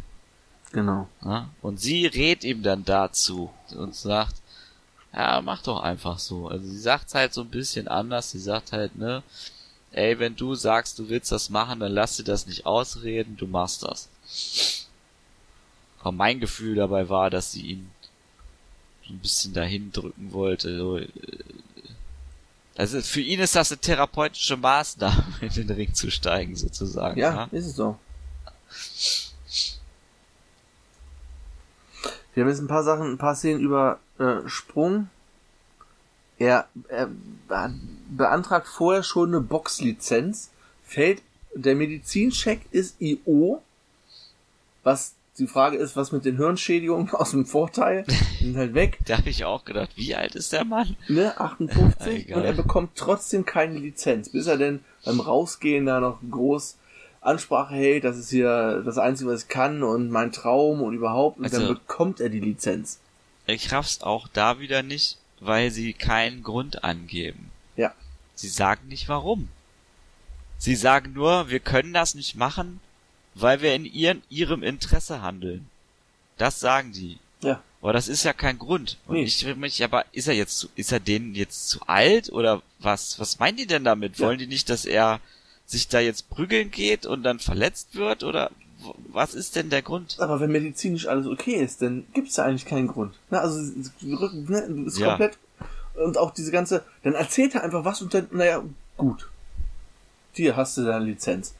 [0.70, 1.08] Genau.
[1.24, 1.48] Ja?
[1.60, 4.36] Und sie rät ihm dann dazu und sagt,
[5.12, 6.46] ja, mach doch einfach so.
[6.46, 8.30] Also sie sagt halt so ein bisschen anders.
[8.30, 9.24] Sie sagt halt, ne,
[9.90, 13.48] ey, wenn du sagst, du willst das machen, dann lass dir das nicht ausreden, du
[13.48, 14.08] machst das.
[16.00, 17.90] Aber mein Gefühl dabei war, dass sie ihn
[19.04, 20.76] so ein bisschen dahin drücken wollte.
[20.78, 21.08] So, äh,
[22.76, 27.18] also für ihn ist das eine therapeutische Maßnahme, in den Ring zu steigen, sozusagen.
[27.18, 27.48] Ja, ja?
[27.52, 27.98] ist es so.
[32.34, 35.08] Wir haben jetzt ein paar Sachen, ein paar Szenen über äh, Sprung.
[36.36, 37.08] Er, er
[38.08, 40.50] beantragt vorher schon eine Boxlizenz,
[40.84, 41.22] fällt,
[41.54, 43.62] der Medizincheck ist IO,
[44.82, 48.04] was die Frage ist, was mit den Hirnschädigungen aus dem Vorteil?
[48.40, 48.98] Die sind halt weg.
[49.06, 50.96] da habe ich auch gedacht, wie alt ist der Mann?
[51.08, 52.28] Ne, 58.
[52.28, 56.76] Ja, und er bekommt trotzdem keine Lizenz, bis er denn beim Rausgehen da noch groß
[57.24, 61.38] Ansprache hält, das ist hier das Einzige, was ich kann und mein Traum und überhaupt.
[61.38, 63.00] Und also, dann bekommt er die Lizenz.
[63.46, 67.50] Ich raff's auch da wieder nicht, weil sie keinen Grund angeben.
[67.76, 67.92] Ja.
[68.34, 69.48] Sie sagen nicht warum.
[70.58, 72.80] Sie sagen nur, wir können das nicht machen,
[73.34, 75.68] weil wir in ihren, ihrem Interesse handeln.
[76.38, 77.18] Das sagen die.
[77.42, 77.62] Ja.
[77.82, 78.98] Aber das ist ja kein Grund.
[79.06, 79.24] Und Nee.
[79.24, 82.62] ich will mich, aber ist er jetzt, zu, ist er denen jetzt zu alt oder
[82.78, 83.20] was?
[83.20, 84.18] Was meinen die denn damit?
[84.18, 84.26] Ja.
[84.26, 85.20] Wollen die nicht, dass er
[85.66, 88.50] sich da jetzt prügeln geht und dann verletzt wird oder
[89.08, 90.16] was ist denn der Grund?
[90.18, 93.14] Aber wenn medizinisch alles okay ist, dann gibt's ja eigentlich keinen Grund.
[93.30, 93.60] Na, also
[94.00, 95.08] ne, ist Ja.
[95.08, 95.38] komplett
[95.94, 98.62] und auch diese ganze, dann erzählt er einfach was und dann, naja,
[98.96, 99.28] gut.
[100.32, 101.54] Hier hast du deine Lizenz.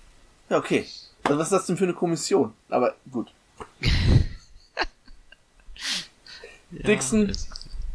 [0.50, 0.84] Ja, okay.
[1.24, 2.52] Also was ist das denn für eine Kommission?
[2.68, 3.32] Aber gut.
[6.70, 7.32] Dixon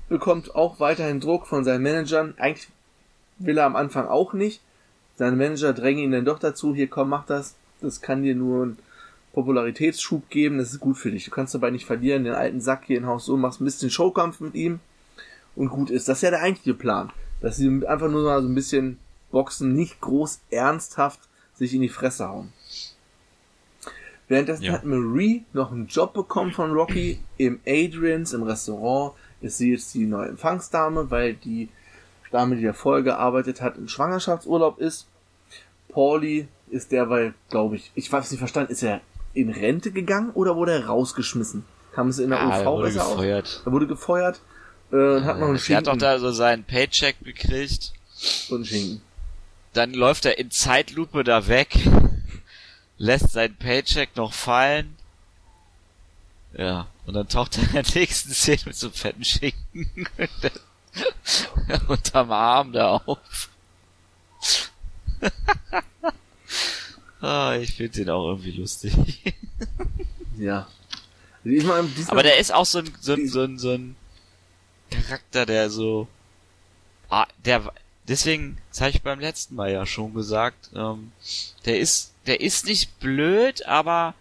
[0.08, 2.34] bekommt auch weiterhin Druck von seinen Managern.
[2.38, 2.70] Eigentlich
[3.38, 4.62] will er am Anfang auch nicht.
[5.16, 7.56] Seine Manager drängen ihn dann doch dazu, hier komm, mach das.
[7.82, 8.80] Das kann dir nur einen
[9.34, 11.26] Popularitätsschub geben, das ist gut für dich.
[11.26, 13.92] Du kannst dabei nicht verlieren, den alten Sack hier in Haus so, machst ein bisschen
[13.92, 14.80] Showkampf mit ihm
[15.56, 16.10] und gut ist.
[16.10, 17.12] Das ist ja der eigentliche Plan.
[17.42, 18.98] Dass sie einfach nur mal so ein bisschen
[19.32, 21.20] boxen, nicht groß ernsthaft
[21.56, 22.52] sich in die Fresse hauen.
[24.30, 24.74] Währenddessen Ja.
[24.74, 29.14] hat Marie noch einen Job bekommen von Rocky im Adrians im Restaurant.
[29.42, 31.68] Ist sie jetzt die neue Empfangsdame, weil die
[32.32, 35.08] Dame, die davor gearbeitet hat, in Schwangerschaftsurlaub ist.
[35.92, 39.02] Pauli ist derweil, glaube ich, ich weiß nicht verstanden, ist er
[39.34, 41.66] in Rente gegangen oder wurde er rausgeschmissen?
[41.94, 43.46] Kam es in der Ah, er UV wurde besser gefeuert.
[43.46, 43.62] aus?
[43.66, 44.42] Er wurde gefeuert
[44.92, 46.00] äh, und hat noch einen Er hat doch Schinken.
[46.00, 47.94] da so seinen Paycheck gekriegt.
[48.52, 49.02] und Schinken.
[49.74, 51.76] Dann läuft er in Zeitlupe da weg,
[53.00, 54.96] lässt seinen Paycheck noch fallen.
[56.54, 60.08] Ja, und dann taucht er in der nächsten Szene mit so einem fetten Schinken
[61.88, 63.50] unterm Arm da auf.
[67.22, 68.94] ah, ich finde den auch irgendwie lustig.
[70.38, 70.68] Ja.
[71.44, 73.96] Ich diesmal, Aber der ist auch so ein, so ein, so ein, so ein
[74.90, 76.08] Charakter, der so,
[77.10, 77.72] ah, der,
[78.08, 81.12] deswegen, das habe ich beim letzten Mal ja schon gesagt, ähm,
[81.66, 84.14] der ist, der ist nicht blöd, aber,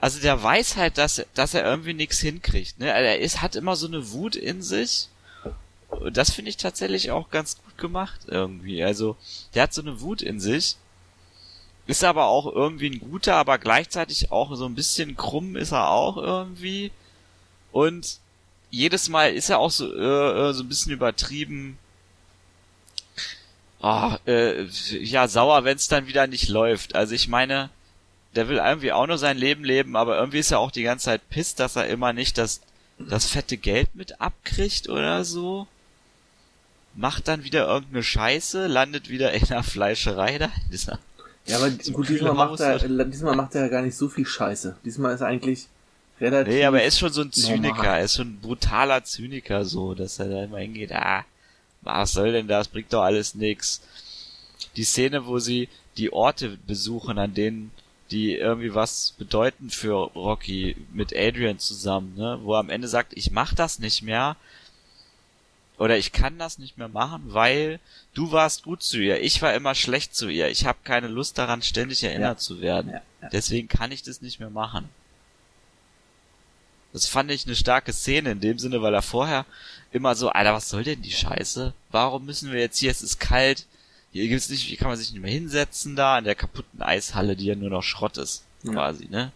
[0.00, 2.88] also der weiß halt, dass, dass er irgendwie nichts hinkriegt, ne?
[2.88, 5.08] Er ist, hat immer so eine Wut in sich.
[5.90, 8.82] Und das finde ich tatsächlich auch ganz gut gemacht irgendwie.
[8.82, 9.18] Also,
[9.52, 10.76] der hat so eine Wut in sich.
[11.86, 15.90] Ist aber auch irgendwie ein guter, aber gleichzeitig auch so ein bisschen krumm ist er
[15.90, 16.90] auch irgendwie.
[17.70, 18.18] Und
[18.70, 21.76] jedes Mal ist er auch so, äh, äh, so ein bisschen übertrieben.
[23.80, 26.94] Ah, äh, ja, sauer, wenn es dann wieder nicht läuft.
[26.94, 27.70] Also ich meine,
[28.34, 31.06] der will irgendwie auch nur sein Leben leben, aber irgendwie ist er auch die ganze
[31.06, 32.60] Zeit pisst, dass er immer nicht das,
[32.98, 35.66] das fette Geld mit abkriegt oder so.
[36.94, 40.98] macht dann wieder irgendeine Scheiße, landet wieder in der Fleischerei da, dieser
[41.46, 44.76] Ja, aber gut, diesmal macht, er, diesmal macht er ja gar nicht so viel Scheiße.
[44.84, 45.66] Diesmal ist er eigentlich
[46.20, 46.52] relativ.
[46.52, 47.98] Nee, aber er ist schon so ein Zyniker, normal.
[47.98, 51.24] er ist schon ein brutaler Zyniker, so, dass er da immer hingeht, ah,
[51.82, 53.80] was soll denn das, bringt doch alles nix.
[54.76, 57.70] Die Szene, wo sie die Orte besuchen, an denen
[58.10, 63.12] die irgendwie was bedeuten für Rocky mit Adrian zusammen, ne, wo er am Ende sagt,
[63.16, 64.36] ich mach das nicht mehr,
[65.78, 67.78] oder ich kann das nicht mehr machen, weil
[68.12, 71.38] du warst gut zu ihr, ich war immer schlecht zu ihr, ich habe keine Lust
[71.38, 72.42] daran, ständig erinnert Ja.
[72.42, 72.90] zu werden.
[72.90, 73.28] Ja, ja.
[73.30, 74.88] Deswegen kann ich das nicht mehr machen.
[76.92, 79.46] Das fand ich eine starke Szene in dem Sinne, weil er vorher
[79.92, 81.72] immer so, Alter, was soll denn die Scheiße?
[81.90, 83.66] Warum müssen wir jetzt hier, es ist kalt,
[84.12, 87.36] hier gibt's nicht, hier kann man sich nicht mehr hinsetzen da in der kaputten Eishalle,
[87.36, 88.72] die ja nur noch Schrott ist, Ja.
[88.72, 89.32] quasi, ne?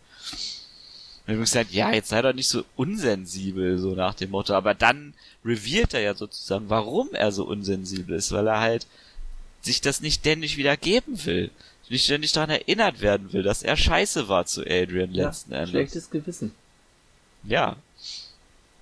[1.27, 4.75] Und ich gesagt, ja, jetzt sei doch nicht so unsensibel, so nach dem Motto, aber
[4.75, 5.15] dann
[5.45, 8.87] revealed er ja sozusagen, warum er so unsensibel ist, weil er halt
[9.63, 11.51] sich das nicht ständig wieder geben will.
[11.89, 15.71] Nicht ständig daran erinnert werden will, dass er scheiße war zu Adrian ja, letzten Endes.
[15.71, 16.55] schlechtes Gewissen.
[17.45, 17.77] Ja.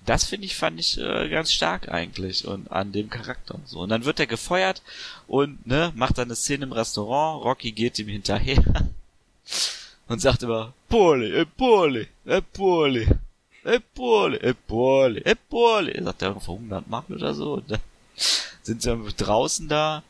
[0.05, 3.79] Das finde ich, fand ich äh, ganz stark eigentlich und an dem Charakter und so.
[3.79, 4.81] Und dann wird er gefeuert
[5.27, 8.63] und ne, macht dann eine Szene im Restaurant, Rocky geht ihm hinterher
[10.07, 13.07] und sagt immer, Poli, e Poli, e Poli,
[13.63, 16.03] e Poli, e Poli, e Poli.
[16.03, 17.53] Sagt er irgendwo 100 Mal oder so.
[17.53, 17.81] Und dann
[18.61, 20.03] sind sie draußen da.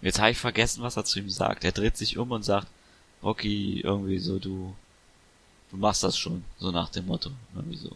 [0.00, 1.64] Jetzt habe ich vergessen, was er zu ihm sagt.
[1.64, 2.66] Er dreht sich um und sagt,
[3.22, 4.74] Rocky, irgendwie so, du,
[5.72, 7.30] du machst das schon, so nach dem Motto.
[7.54, 7.90] Irgendwie so.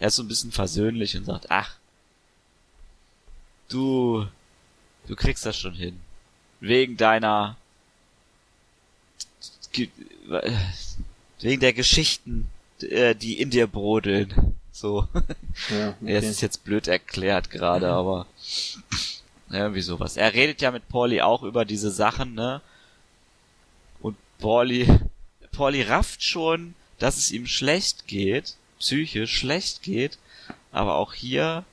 [0.00, 1.76] Er ist so ein bisschen versöhnlich und sagt, ach,
[3.68, 4.26] du,
[5.06, 6.00] du kriegst das schon hin.
[6.60, 7.56] Wegen deiner,
[11.40, 12.48] wegen der Geschichten,
[12.80, 14.56] äh, die in dir brodeln.
[14.72, 15.06] So.
[15.68, 18.26] Ja, Ja, es ist jetzt blöd erklärt gerade, aber
[19.50, 20.16] irgendwie sowas.
[20.16, 22.62] Er redet ja mit Pauli auch über diese Sachen, ne?
[24.00, 24.88] Und Pauli,
[25.52, 30.18] Pauli rafft schon, dass es ihm schlecht geht, psychisch schlecht geht,
[30.70, 31.64] aber auch hier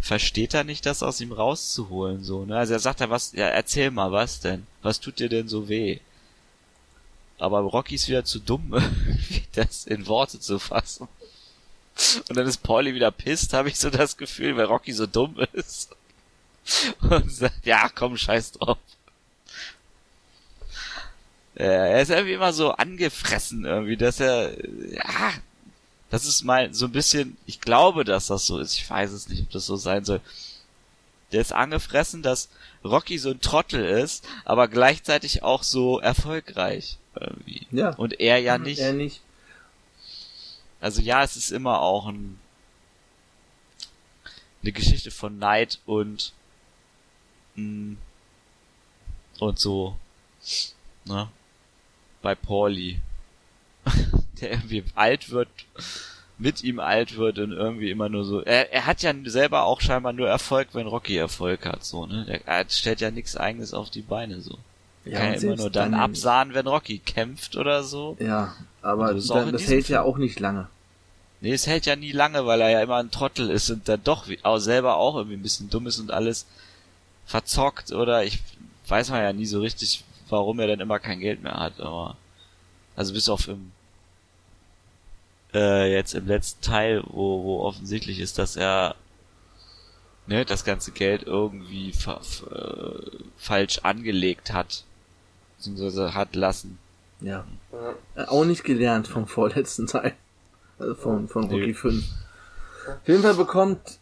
[0.00, 2.58] versteht er nicht, das aus ihm rauszuholen, so, ne?
[2.58, 4.66] Also er sagt ja was, ja, erzähl mal, was denn?
[4.82, 6.00] Was tut dir denn so weh?
[7.38, 8.74] Aber Rocky ist wieder zu dumm,
[9.54, 11.08] das in Worte zu fassen.
[12.28, 15.36] Und dann ist Pauli wieder pisst, habe ich so das Gefühl, weil Rocky so dumm
[15.52, 15.94] ist.
[17.00, 18.78] Und sagt, ja, komm, scheiß drauf.
[21.62, 24.52] Äh, Er ist irgendwie immer so angefressen irgendwie, dass er,
[24.92, 25.32] ja,
[26.10, 29.28] das ist mal so ein bisschen, ich glaube, dass das so ist, ich weiß es
[29.28, 30.20] nicht, ob das so sein soll.
[31.30, 32.48] Der ist angefressen, dass
[32.84, 37.66] Rocky so ein Trottel ist, aber gleichzeitig auch so erfolgreich irgendwie.
[37.70, 37.90] Ja.
[37.94, 38.80] Und er ja nicht.
[38.80, 39.20] Er nicht.
[40.80, 42.38] Also ja, es ist immer auch ein,
[44.62, 46.32] eine Geschichte von Neid und
[47.54, 47.96] mh,
[49.38, 49.96] und so,
[51.04, 51.28] ne?
[52.22, 53.00] Bei Pauli,
[54.40, 55.48] der irgendwie alt wird,
[56.38, 58.40] mit ihm alt wird und irgendwie immer nur so.
[58.42, 62.24] Er, er hat ja selber auch scheinbar nur Erfolg, wenn Rocky Erfolg hat, so ne?
[62.26, 64.58] Der, er stellt ja nichts Eigenes auf die Beine so.
[65.04, 68.16] Ja, Kann ja immer nur dann dann- absahen, wenn Rocky kämpft oder so.
[68.20, 70.12] Ja, aber das dann, das hält ja Film.
[70.14, 70.68] auch nicht lange.
[71.40, 74.02] Nee, es hält ja nie lange, weil er ja immer ein Trottel ist und dann
[74.04, 76.46] doch wie- auch selber auch irgendwie ein bisschen dumm ist und alles
[77.26, 78.38] verzockt oder ich
[78.88, 82.16] weiß man ja nie so richtig, warum er dann immer kein Geld mehr hat, aber
[82.96, 83.70] also bis auf im
[85.54, 88.96] äh, jetzt im letzten Teil, wo, wo offensichtlich ist, dass er
[90.26, 94.84] ne, das ganze Geld irgendwie fa äh, falsch angelegt hat,
[95.56, 96.78] beziehungsweise hat lassen.
[97.20, 97.44] Ja.
[97.72, 98.22] Ja.
[98.22, 100.14] Äh, Auch nicht gelernt vom vorletzten Teil.
[100.78, 101.74] Also von, von Rocky Nee.
[101.74, 102.04] 5.
[103.02, 103.98] Auf jeden Fall bekommt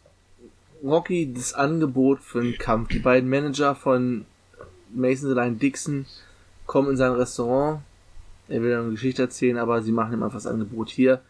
[0.83, 2.89] Rocky das Angebot für einen Kampf.
[2.89, 4.25] Die beiden Manager von
[4.95, 6.07] Mason Line Dixon
[6.67, 7.81] kommen in sein Restaurant.
[8.49, 11.21] Er will eine Geschichte erzählen, aber sie machen ihm einfach das Angebot hier.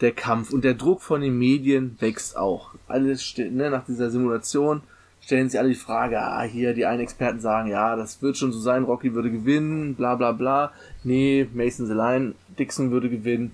[0.00, 2.74] Der Kampf und der Druck von den Medien wächst auch.
[2.88, 4.82] Alles steht, ne, nach dieser Simulation
[5.20, 8.52] stellen sie alle die Frage, ah, hier, die einen Experten sagen, ja, das wird schon
[8.52, 10.72] so sein, Rocky würde gewinnen, bla bla bla.
[11.04, 13.52] Nee, Mason Lion, Dixon würde gewinnen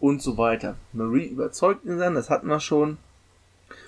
[0.00, 0.76] und so weiter.
[0.92, 2.96] Marie überzeugt ihn dann, das hatten wir schon.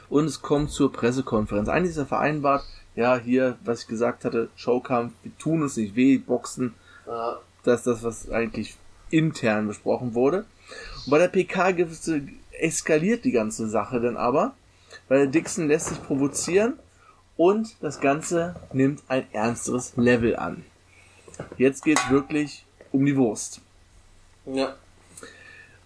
[0.08, 1.68] Und es kommt zur Pressekonferenz.
[1.68, 2.64] Eigentlich ist er vereinbart,
[2.96, 6.74] ja, hier, was ich gesagt hatte, Showkampf, wir tun uns nicht weh, Boxen,
[7.06, 7.38] Ja.
[7.64, 8.76] das ist das, was eigentlich
[9.10, 10.44] intern besprochen wurde.
[11.04, 11.74] Und bei der PK
[12.58, 14.54] eskaliert die ganze Sache dann aber,
[15.08, 16.74] weil Dixon lässt sich provozieren
[17.36, 20.64] und das Ganze nimmt ein ernsteres Level an.
[21.58, 23.60] Jetzt geht's wirklich um die Wurst.
[24.46, 24.74] Ja.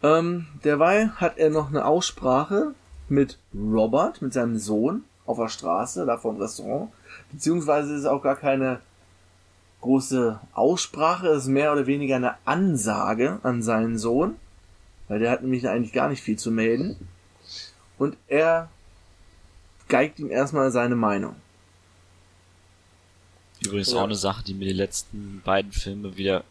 [0.02, 2.74] Ähm, derweil hat er noch eine Aussprache
[3.08, 6.90] mit Robert, mit seinem Sohn, auf der Straße, da vom Restaurant.
[7.32, 8.80] Beziehungsweise ist es auch gar keine
[9.80, 14.36] große Aussprache, es ist mehr oder weniger eine Ansage an seinen Sohn,
[15.08, 16.96] weil der hat nämlich eigentlich gar nicht viel zu melden.
[17.96, 18.68] Und er
[19.88, 21.36] geigt ihm erstmal seine Meinung.
[23.60, 23.98] Übrigens Ja.
[23.98, 26.44] auch eine Sache, die mir die letzten beiden Filme wieder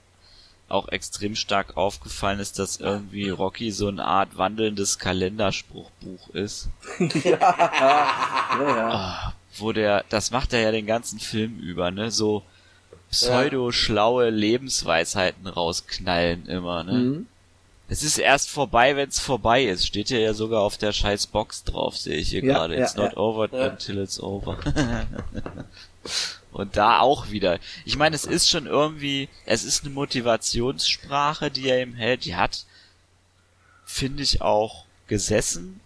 [0.70, 6.68] auch extrem stark aufgefallen ist, dass irgendwie Rocky so eine Art wandelndes Kalenderspruchbuch ist.
[7.24, 9.34] ja, ja, ja.
[9.60, 12.12] Wo der, das macht er ja den ganzen Film über, ne?
[12.12, 12.44] So
[13.10, 16.94] pseudo-schlaue Lebensweisheiten rausknallen immer, ne?
[16.94, 17.28] Mhm.
[17.90, 19.88] Es ist erst vorbei, wenn es vorbei ist.
[19.88, 22.76] Steht ja, ja sogar auf der scheiß Box drauf, sehe ich hier Ja, gerade.
[22.78, 23.18] ja, It's not ja.
[23.18, 24.58] over until it's over.
[26.52, 27.60] Und da auch wieder.
[27.86, 32.26] Ich meine, es ist schon irgendwie, es ist eine Motivationssprache, die er ihm hält.
[32.26, 32.66] Die hat,
[33.86, 35.80] finde ich, auch gesessen.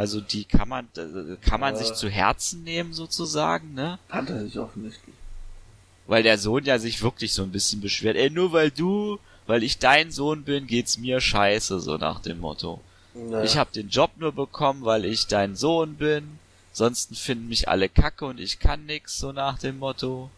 [0.00, 1.78] Also die kann man, äh, kann man Ja.
[1.78, 3.98] sich zu Herzen nehmen sozusagen, ne?
[4.08, 5.14] Hat er sich offensichtlich.
[6.06, 8.16] Weil der Sohn ja sich wirklich so ein bisschen beschwert.
[8.16, 12.40] Ey, nur weil du, weil ich dein Sohn bin, geht's mir scheiße, so nach dem
[12.40, 12.80] Motto.
[13.14, 13.42] Ja.
[13.42, 16.38] Ich habe den Job nur bekommen, weil ich dein Sohn bin.
[16.72, 20.30] Sonst finden mich alle kacke und ich kann nix, so nach dem Motto.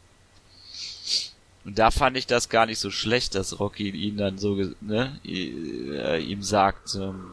[1.65, 5.21] Und da fand ich das gar nicht so schlecht, dass Rocky ihn dann so, ne,
[5.25, 7.33] äh, ihm sagt, ähm,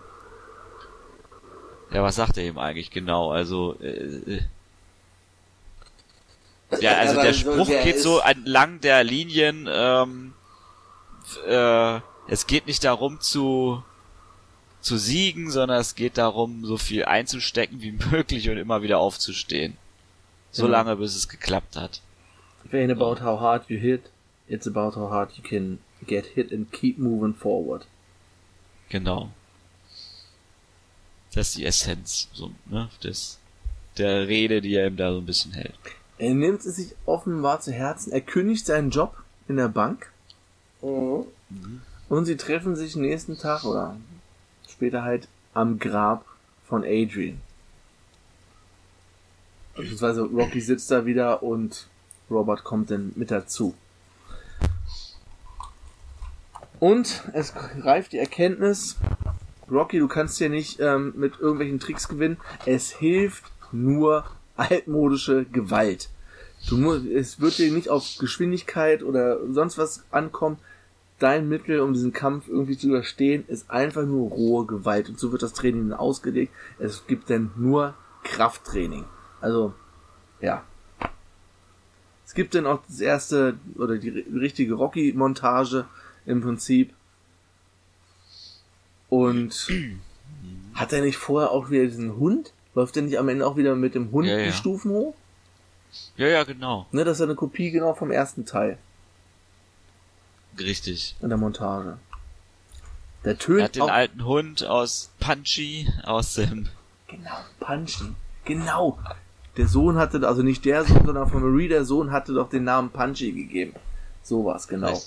[1.92, 3.32] ja, was sagt er ihm eigentlich genau?
[3.32, 4.42] Also, äh, äh,
[6.82, 10.34] ja, also der so, Spruch der geht so entlang der Linien, ähm,
[11.48, 13.84] äh, es geht nicht darum zu,
[14.82, 19.78] zu siegen, sondern es geht darum, so viel einzustecken wie möglich und immer wieder aufzustehen.
[20.52, 20.78] So Genau.
[20.78, 22.02] lange, bis es geklappt hat.
[22.66, 24.04] It ain't about how hard you hit,
[24.48, 27.86] it's about how hard you can get hit and keep moving forward.
[28.90, 29.32] Genau.
[31.34, 33.38] Das ist die Essenz, so, ne, des,
[33.98, 35.76] der Rede, die er ihm da so ein bisschen hält.
[36.18, 39.16] Er nimmt es sich offenbar zu Herzen, er kündigt seinen Job
[39.48, 40.12] in der Bank
[40.82, 41.26] Mhm.
[42.08, 43.98] und sie treffen sich nächsten Tag oder
[44.70, 46.24] später halt am Grab
[46.68, 47.42] von Adrian.
[49.76, 51.88] Beziehungsweise Rocky sitzt da wieder und
[52.30, 53.74] Robert kommt dann mit dazu.
[56.80, 58.96] Und es greift die Erkenntnis,
[59.72, 62.38] Rocky, du kannst hier nicht ähm, mit irgendwelchen Tricks gewinnen.
[62.66, 64.26] Es hilft nur
[64.58, 66.10] altmodische Gewalt.
[66.68, 70.58] Du musst, es wird dir nicht auf Geschwindigkeit oder sonst was ankommen.
[71.20, 75.10] Dein Mittel, um diesen Kampf irgendwie zu überstehen, ist einfach nur rohe Gewalt.
[75.10, 76.54] Und so wird das Training ausgelegt.
[76.80, 77.94] Es gibt dann nur
[78.24, 79.06] Krafttraining.
[79.42, 79.74] Also,
[80.42, 80.64] ja.
[82.26, 85.86] Es gibt dann auch das erste oder die ri- richtige Rocky-Montage
[86.26, 86.94] im Prinzip.
[89.10, 89.70] Und
[90.74, 92.54] hat er nicht vorher auch wieder diesen Hund?
[92.76, 94.52] Läuft er nicht am Ende auch wieder mit dem Hund Ja, die ja.
[94.52, 95.16] Stufen hoch?
[96.18, 96.86] Ja, ja, genau.
[96.92, 98.78] Ne, das ist eine Kopie genau vom ersten Teil
[100.58, 101.16] Richtig.
[101.22, 101.98] in der Montage.
[103.24, 106.70] Der Er tönt hat den alten Hund aus Punchy, aus dem,
[107.08, 108.16] genau, Punchy.
[108.46, 109.00] Genau.
[109.58, 112.64] Der Sohn hatte, also nicht der Sohn, sondern von Marie, der Sohn hatte doch den
[112.64, 113.74] Namen Punchy gegeben.
[114.24, 115.02] So war's, genau.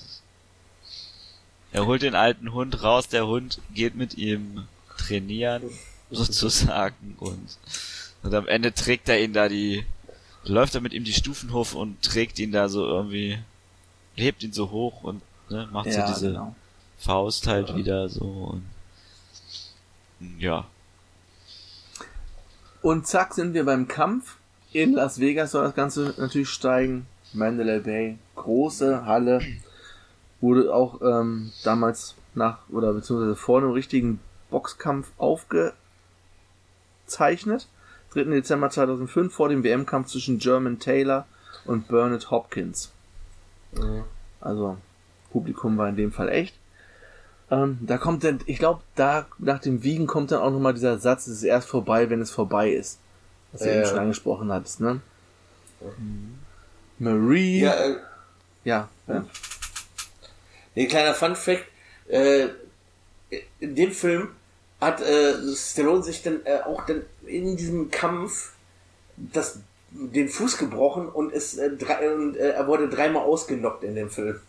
[1.73, 4.65] Er holt den alten Hund raus, der Hund geht mit ihm
[4.99, 5.63] trainieren,
[6.11, 7.59] sozusagen, und,
[8.23, 9.85] und am Ende trägt er ihn da die,
[10.45, 13.39] läuft er mit ihm die Stufen hoch und trägt ihn da so irgendwie,
[14.15, 16.55] hebt ihn so hoch und ne, macht Ja, so diese genau.
[16.99, 18.65] Faust halt wieder so und
[20.39, 20.67] ja.
[22.81, 24.37] Und zack sind wir beim Kampf.
[24.73, 27.07] In Las Vegas soll das Ganze natürlich steigen.
[27.33, 29.41] Mandalay Bay, große Halle.
[30.43, 34.21] Wurde auch ähm, damals nach oder beziehungsweise vor einem richtigen
[34.51, 37.69] Boxkampf aufgezeichnet.
[38.13, 38.25] 3.
[38.25, 41.27] Dezember 2005 vor dem WM-Kampf zwischen German Taylor
[41.65, 42.91] und Bernard Hopkins.
[43.73, 44.05] Mhm.
[44.41, 44.77] Also
[45.31, 46.55] Publikum war in dem Fall echt.
[47.51, 50.99] Ähm, da kommt dann, ich glaube, da nach dem Wiegen kommt dann auch nochmal dieser
[50.99, 52.99] Satz, es ist erst vorbei, wenn es vorbei ist.
[53.53, 53.89] Was du Ja, eben ja.
[53.89, 55.01] schon angesprochen hattest, ne?
[56.99, 57.61] Marie.
[57.61, 57.97] Ja, äh,
[58.65, 59.25] ja, ja.
[60.75, 61.65] Nee, kleiner Fun Fact,
[62.09, 62.49] äh,
[63.61, 64.29] in dem Film
[64.81, 68.53] hat äh, Stallone sich dann äh, auch dann in diesem Kampf
[69.17, 69.61] das,
[69.91, 74.11] den Fuß gebrochen und, ist, äh, drei, und äh, er wurde dreimal ausgenockt in dem
[74.11, 74.41] Film.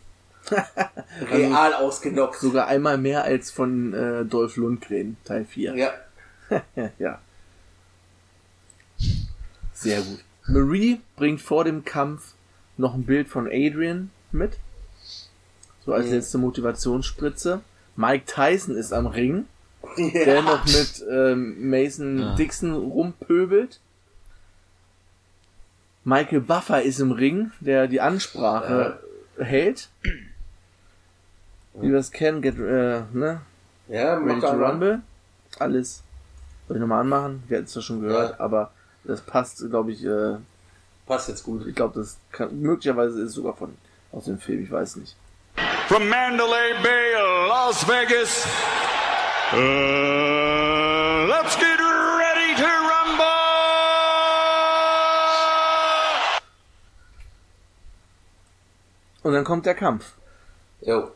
[1.32, 2.40] Real ausgenockt.
[2.40, 5.76] Sogar einmal mehr als von äh, Dolph Lundgren, Teil 4.
[5.76, 5.94] Ja.
[6.76, 7.22] Ja, ja.
[9.74, 10.20] Sehr gut.
[10.48, 12.34] Marie bringt vor dem Kampf
[12.78, 14.58] noch ein Bild von Adrian mit.
[15.86, 16.14] So als Mhm.
[16.14, 17.62] letzte Motivationsspritze.
[17.96, 19.46] Mike Tyson ist am Ring.
[19.98, 22.36] der noch mit ähm, Mason Ja.
[22.36, 23.80] Dixon rumpöbelt.
[26.06, 29.00] Michael Buffer ist im Ring, der die Ansprache
[29.38, 29.90] hält.
[31.76, 33.42] Wie wir es kennen, get, äh, ne?
[33.88, 34.48] Ja, Ready to.
[34.48, 35.02] Rumble.
[35.60, 36.04] Alles.
[36.68, 37.44] Soll ich nochmal anmachen?
[37.48, 38.40] Wir hatten es ja schon gehört, Ja.
[38.40, 38.72] aber
[39.04, 40.36] das passt, glaube ich, äh,
[41.06, 41.68] Passt jetzt gut.
[41.68, 43.74] ich glaube, das kann, möglicherweise ist es sogar von,
[44.12, 45.16] aus dem Film, ich weiß nicht.
[45.94, 47.14] From Mandalay Bay,
[47.48, 48.48] Las Vegas,
[49.54, 53.24] uh, let's get ready to rumble!
[59.22, 60.14] Und dann kommt der Kampf.
[60.82, 61.12] Jo.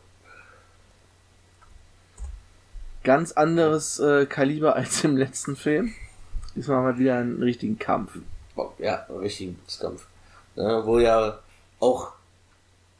[3.02, 5.92] Ganz anderes äh, Kaliber als im letzten Film.
[6.54, 8.12] Diesmal mal wieder einen richtigen Kampf.
[8.78, 10.06] Ja, einen richtigen Boxkampf.
[10.54, 11.40] Ja, wo ja
[11.80, 12.12] auch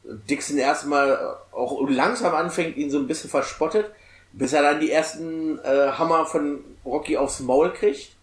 [0.03, 3.91] Dixon erstmal auch langsam anfängt, ihn so ein bisschen verspottet,
[4.31, 8.15] bis er dann die ersten äh, Hammer von Rocky aufs Maul kriegt.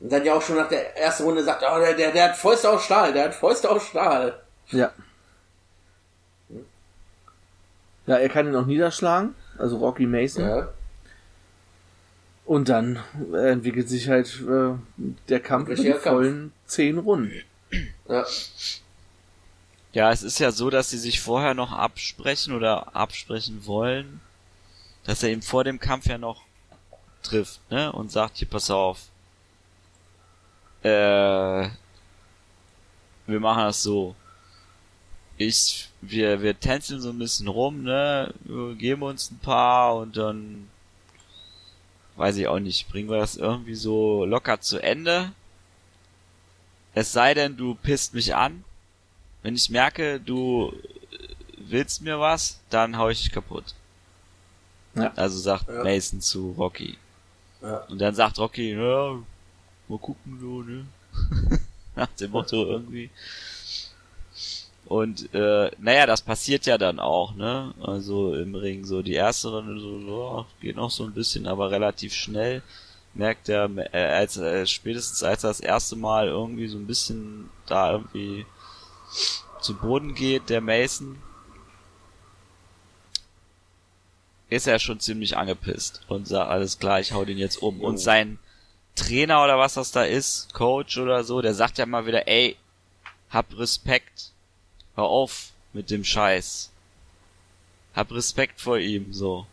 [0.00, 2.36] Und dann ja auch schon nach der ersten Runde sagt, oh, der, der, der hat
[2.36, 4.40] Fäuste aus Stahl, der hat Fäuste aus Stahl.
[4.68, 4.92] Ja.
[8.06, 10.44] Ja, er kann ihn auch niederschlagen, also Rocky Mason.
[10.44, 10.68] Ja.
[12.46, 13.00] Und dann
[13.34, 14.72] äh, entwickelt sich halt äh,
[15.28, 16.02] der Kampf Kampf.
[16.02, 17.42] vollen zehn Runden.
[18.08, 18.24] ja.
[19.92, 24.20] Ja, es ist ja so, dass sie sich vorher noch absprechen oder absprechen wollen,
[25.04, 26.42] dass er ihm vor dem Kampf ja noch
[27.22, 27.90] trifft, ne?
[27.92, 29.08] Und sagt, hier, pass auf.
[30.82, 31.68] Äh,
[33.26, 34.14] wir machen das so.
[35.38, 38.34] Ich, wir, wir tänzeln so ein bisschen rum, ne?
[38.40, 40.68] Wir geben uns ein paar und dann,
[42.16, 45.32] weiß ich auch nicht, bringen wir das irgendwie so locker zu Ende.
[46.94, 48.64] Es sei denn, du pisst mich an.
[49.42, 50.72] Wenn ich merke, du
[51.56, 53.74] willst mir was, dann hau ich dich kaputt.
[54.94, 55.12] Ja.
[55.16, 55.84] Also sagt Ja.
[55.84, 56.96] Mason zu Rocky.
[57.62, 57.78] Ja.
[57.88, 59.18] Und dann sagt Rocky, ja,
[59.88, 60.86] mal gucken so, ne?
[61.96, 63.10] Nach dem Motto irgendwie.
[64.86, 67.74] Und äh, naja, das passiert ja dann auch, ne?
[67.82, 71.70] Also im Ring so die erste Runde so, so geht noch so ein bisschen, aber
[71.70, 72.62] relativ schnell
[73.12, 77.50] merkt er, äh, als äh, spätestens als er das erste Mal irgendwie so ein bisschen
[77.66, 78.46] da irgendwie
[79.60, 81.20] zu Boden geht, der Mason,
[84.50, 87.80] ist er schon ziemlich angepisst und sagt, alles klar, ich hau den jetzt um.
[87.80, 88.38] Und sein
[88.94, 92.56] Trainer oder was das da ist, Coach oder so, der sagt ja mal wieder, ey,
[93.30, 94.32] hab Respekt,
[94.94, 96.70] hör auf mit dem Scheiß.
[97.94, 99.46] Hab Respekt vor ihm, so.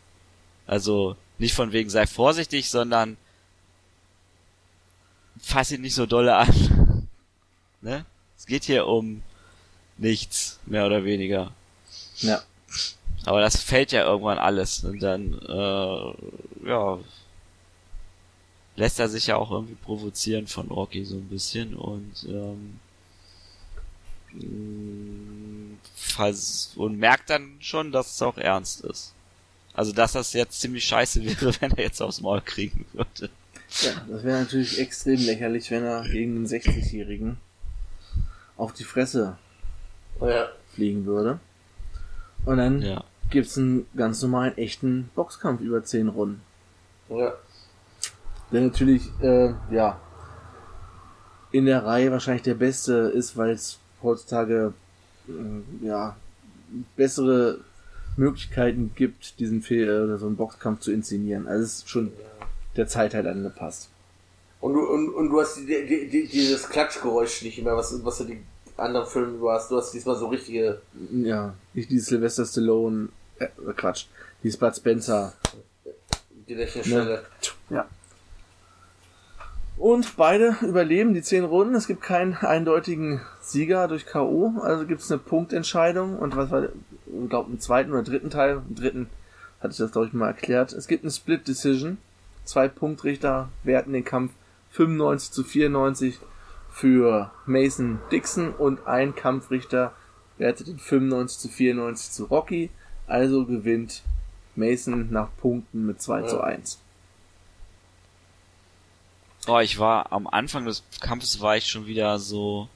[0.65, 3.17] Also, nicht von wegen sei vorsichtig, sondern
[5.39, 7.07] fass ihn nicht so dolle an.
[7.81, 8.05] ne?
[8.37, 9.21] Es geht hier um
[9.97, 11.51] nichts, mehr oder weniger.
[12.17, 12.41] Ja.
[13.25, 14.83] Aber das fällt ja irgendwann alles.
[14.83, 16.99] Und dann, äh, ja,
[18.75, 22.79] lässt er sich ja auch irgendwie provozieren von Rocky so ein bisschen und, ähm,
[26.75, 29.13] und merkt dann schon, dass es auch ernst ist.
[29.73, 33.29] Also, dass das jetzt ziemlich scheiße wäre, wenn er jetzt aufs Maul kriegen würde.
[33.81, 37.37] ja das wäre natürlich extrem lächerlich, wenn er gegen einen 60-Jährigen
[38.57, 39.37] auf die Fresse
[40.21, 40.47] Ja.
[40.73, 41.39] fliegen würde.
[42.45, 43.03] Und dann Ja.
[43.29, 46.41] gibt's einen ganz normalen, echten Boxkampf über 10 Runden.
[47.09, 47.33] Ja.
[48.51, 49.99] Der natürlich, äh, ja,
[51.51, 54.73] in der Reihe wahrscheinlich der beste ist, weil es heutzutage,
[55.27, 56.15] äh, ja,
[56.95, 57.59] bessere
[58.17, 61.47] Möglichkeiten gibt, diesen Film oder so einen Boxkampf zu inszenieren.
[61.47, 62.11] Also es ist schon
[62.75, 63.89] der Zeit halt angepasst.
[64.61, 68.17] Und du, und, und du hast die, die, die, dieses Klatschgeräusch nicht mehr, was, was
[68.17, 68.41] du die
[68.77, 69.71] anderen Filme über hast.
[69.71, 70.81] Du hast diesmal so richtige.
[71.11, 73.09] Ja, nicht die Sylvester Stallone,
[73.39, 74.05] äh, Quatsch,
[74.43, 75.33] die Bud Spencer.
[76.47, 77.23] Gedächtnisstelle.
[77.69, 77.87] Ja.
[79.77, 81.75] Und beide überleben die zehn Runden.
[81.75, 84.53] Es gibt keinen eindeutigen Sieger durch K.O.
[84.61, 86.17] Also gibt es eine Punktentscheidung.
[86.17, 89.09] Und was war, ich glaube, im zweiten oder dritten Teil, im dritten
[89.59, 90.71] hatte ich das, glaube ich, mal erklärt.
[90.71, 91.97] Es gibt eine Split Decision.
[92.45, 94.31] Zwei Punktrichter werten den Kampf
[94.71, 96.19] 95 zu 94
[96.75, 99.93] für Mason Dixon und ein Kampfrichter
[100.37, 102.69] wertet den 95 zu 94 zu Rocky.
[103.07, 104.01] Also gewinnt
[104.55, 106.43] Mason nach Punkten mit 2 zu Ja.
[106.43, 106.79] 1.
[109.47, 112.67] Oh, ich war am Anfang des Kampfes war ich schon wieder so,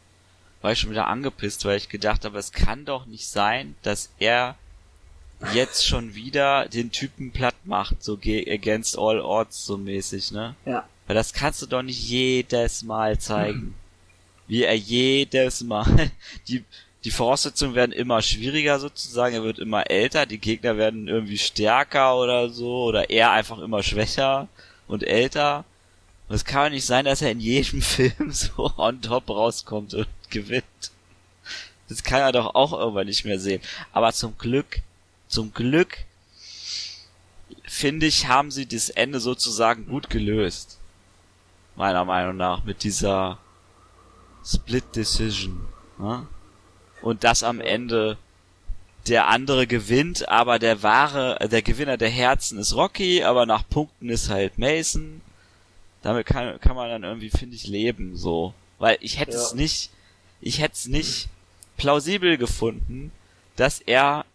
[0.62, 4.12] war ich schon wieder angepisst, weil ich gedacht habe, es kann doch nicht sein, dass
[4.20, 4.56] er
[5.54, 10.56] jetzt schon wieder den Typen platt macht, so ge- against all odds so mäßig, ne?
[10.66, 10.88] Ja.
[11.08, 13.74] Weil das kannst du doch nicht jedes Mal zeigen.
[14.50, 16.12] Wie er jedes Mal
[16.50, 16.66] die
[17.06, 22.18] die Voraussetzungen werden immer schwieriger sozusagen, er wird immer älter, die Gegner werden irgendwie stärker
[22.18, 24.50] oder so, oder er einfach immer schwächer
[24.88, 25.64] und älter.
[26.28, 29.94] Und es kann doch nicht sein, dass er in jedem Film so on top rauskommt
[29.94, 30.66] und gewinnt.
[31.88, 33.62] Das kann er doch auch irgendwann nicht mehr sehen.
[33.94, 34.82] Aber zum Glück,
[35.28, 36.00] zum Glück,
[37.64, 40.78] finde ich, haben sie das Ende sozusagen gut gelöst.
[41.76, 43.40] Meiner Meinung nach, mit dieser
[44.46, 45.68] Split Decision.
[45.98, 46.28] Ne?
[47.02, 48.18] Und dass am Ende
[49.08, 54.10] der andere gewinnt, aber der wahre, der Gewinner der Herzen ist Rocky, aber nach Punkten
[54.10, 55.22] ist halt Mason.
[56.02, 58.54] Damit kann, kann man dann irgendwie, finde ich, leben, so.
[58.78, 59.38] Weil ich hätte Ja.
[59.42, 59.90] es nicht,
[60.42, 61.28] ich hätte es nicht
[61.78, 63.12] plausibel gefunden,
[63.56, 64.26] dass er,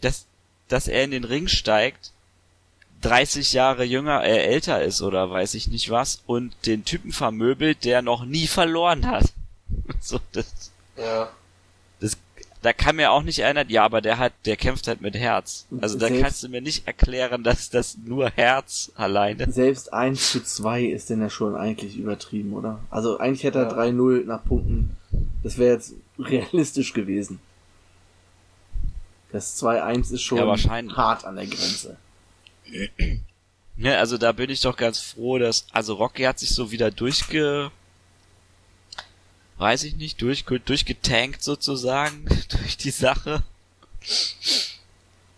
[0.00, 0.26] dass,
[0.68, 2.12] dass er in den Ring steigt,
[3.02, 7.84] 30 Jahre jünger, äh, älter ist oder weiß ich nicht was und den Typen vermöbelt,
[7.84, 9.32] der noch nie verloren hat.
[10.00, 11.28] So, das, Ja.
[12.00, 12.16] das,
[12.62, 15.66] da kann mir auch nicht erinnern, ja, aber der hat, der kämpft halt mit Herz.
[15.80, 19.50] Also da Selbst- kannst du mir nicht erklären, dass das nur Herz alleine.
[19.52, 22.80] Selbst 1 zu 2 ist denn ja schon eigentlich übertrieben, oder?
[22.90, 23.72] Also eigentlich hätte er Ja.
[23.76, 24.96] 3-0 nach Punkten.
[25.42, 27.40] Das wäre jetzt realistisch gewesen.
[29.32, 31.96] Das 2-1 ist schon Ja, hart an der Grenze.
[33.76, 36.90] Ne, also da bin ich doch ganz froh, dass, also Rocky hat sich so wieder
[36.90, 37.70] durchge,
[39.58, 43.42] weiß ich nicht, durch, durchgetankt sozusagen, durch die Sache.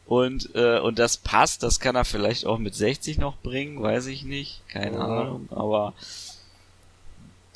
[0.06, 4.06] Und, äh, und das passt, das kann er vielleicht auch mit 60 noch bringen, weiß
[4.06, 5.04] ich nicht, keine Ja.
[5.04, 5.94] Ahnung, aber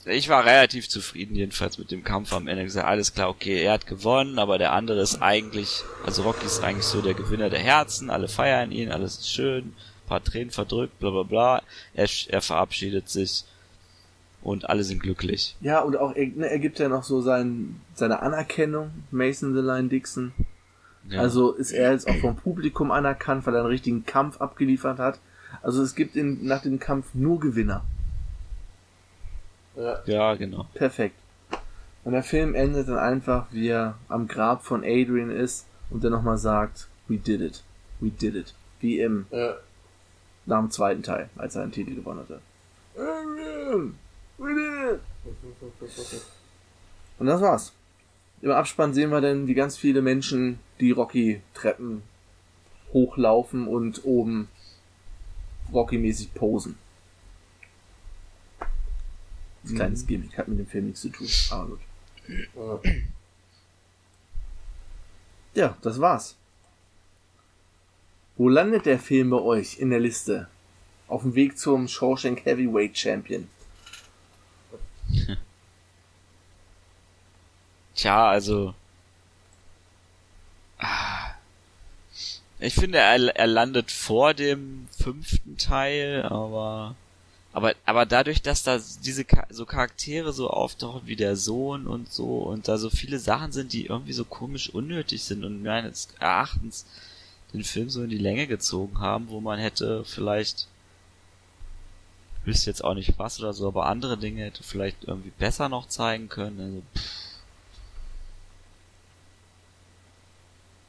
[0.07, 2.65] ich war relativ zufrieden jedenfalls mit dem Kampf am Ende.
[2.65, 6.63] Gesagt, alles klar, okay, er hat gewonnen, aber der andere ist eigentlich, also Rocky ist
[6.63, 9.75] eigentlich so der Gewinner der Herzen, alle feiern ihn, alles ist schön,
[10.07, 11.63] paar Tränen verdrückt, bla bla bla.
[11.95, 13.45] Er, er verabschiedet sich
[14.43, 15.57] und alle sind glücklich.
[15.61, 19.61] Ja, und auch er, ne, er gibt ja noch so sein, seine Anerkennung, Mason the
[19.61, 20.33] Line Dixon.
[21.09, 21.21] Ja.
[21.21, 25.19] Also ist er jetzt auch vom Publikum anerkannt, weil er einen richtigen Kampf abgeliefert hat.
[25.63, 27.85] Also es gibt in, nach dem Kampf nur Gewinner.
[29.77, 30.03] Ja.
[30.07, 30.67] ja, genau.
[30.75, 31.17] Perfekt.
[32.05, 36.13] Und der Film endet dann einfach, wie er am Grab von Adrian ist und dann
[36.13, 37.63] nochmal sagt, we did it.
[38.01, 38.55] We did it.
[38.81, 39.55] Wie im, Ja.
[40.47, 42.41] nach dem zweiten Teil, als er einen Titel gewonnen hatte.
[42.95, 43.95] Adrian,
[44.39, 46.23] we did it.
[47.19, 47.73] Und das war's.
[48.43, 52.03] Im Abspann sehen wir dann, wie ganz viele Menschen die Rocky-Treppen
[52.93, 54.49] hochlaufen und oben
[55.73, 56.77] Rocky-mäßig posen.
[59.67, 61.81] Ein kleines Gimmick, hat mit dem Film nichts zu tun, aber gut.
[62.55, 62.81] Ja.
[65.55, 66.37] Ja, das war's.
[68.37, 70.49] Wo landet der Film bei euch in der Liste?
[71.07, 73.49] Auf dem Weg zum Shawshank Heavyweight Champion.
[77.95, 78.75] Tja, also.
[80.79, 81.35] ah.
[82.59, 86.97] Ich finde, er, er landet vor dem fünften Teil, aber.
[87.55, 92.39] Aber, aber dadurch, dass da diese so Charaktere so auftauchen wie der Sohn und so
[92.39, 96.85] und da so viele Sachen sind, die irgendwie so komisch unnötig sind und meines Erachtens
[97.53, 100.67] den Film so in die Länge gezogen haben, wo man hätte vielleicht
[102.41, 105.69] ich wüsste jetzt auch nicht was oder so, aber andere Dinge hätte vielleicht irgendwie besser
[105.69, 106.61] noch zeigen können.
[106.61, 107.25] Also, pff.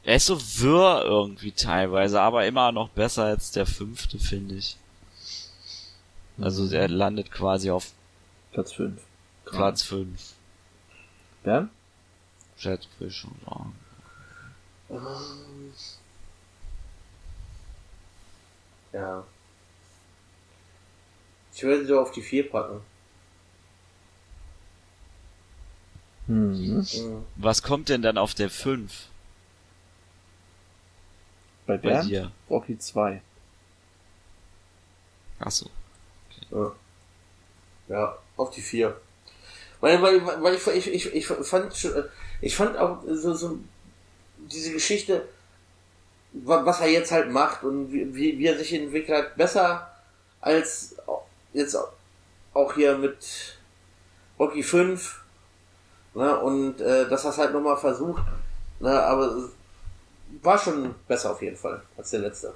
[0.04, 4.76] Er ist so wirr irgendwie teilweise, aber immer noch besser als der fünfte, finde ich.
[6.40, 7.92] Also er landet quasi auf
[8.52, 9.00] Platz 5.
[9.46, 10.34] Platz 5.
[11.42, 11.70] Bern?
[12.56, 13.74] Schätze ich schon sagen.
[14.90, 15.72] Ähm,
[18.92, 19.24] Ja.
[21.54, 22.80] Ich würde so auf die 4 packen.
[26.26, 26.78] Mhm.
[26.92, 27.24] Mhm.
[27.36, 29.08] Was kommt denn dann auf der 5
[31.66, 32.10] Bei bei Bernd?
[32.10, 32.32] dir?
[32.50, 33.20] Rocky 2.
[35.38, 35.70] Achso.
[36.50, 36.72] Ja.
[37.88, 38.96] Ja, auf die 4.
[39.80, 42.04] Weil, weil, weil ich, ich, ich, ich fand schon,
[42.40, 43.58] ich fand auch so, so
[44.38, 45.28] diese Geschichte,
[46.32, 49.90] wa- was er jetzt halt macht und wie, wie er sich entwickelt hat, besser
[50.40, 50.96] als
[51.52, 51.76] jetzt
[52.54, 53.58] auch hier mit
[54.38, 55.20] Rocky 5.
[56.14, 58.22] Ne, und äh, dass er es halt nochmal versucht.
[58.80, 59.48] Ne, aber
[60.42, 62.54] war schon besser auf jeden Fall als der letzte.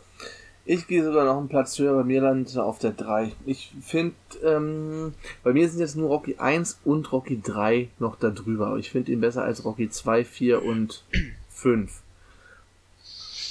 [0.67, 3.33] Ich gehe sogar noch einen Platz höher, bei mir landet er auf der 3.
[3.47, 8.31] Ich finde, ähm, bei mir sind jetzt nur Rocky 1 und Rocky 3 noch da
[8.31, 8.69] drüber.
[8.69, 11.05] Aber ich finde ihn besser als Rocky 2, 4 und
[11.49, 12.03] 5.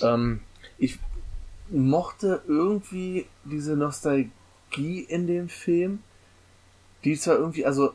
[0.01, 0.41] Ähm,
[0.77, 0.99] ich
[1.69, 5.99] mochte irgendwie diese Nostalgie in dem Film,
[7.03, 7.93] die zwar irgendwie, also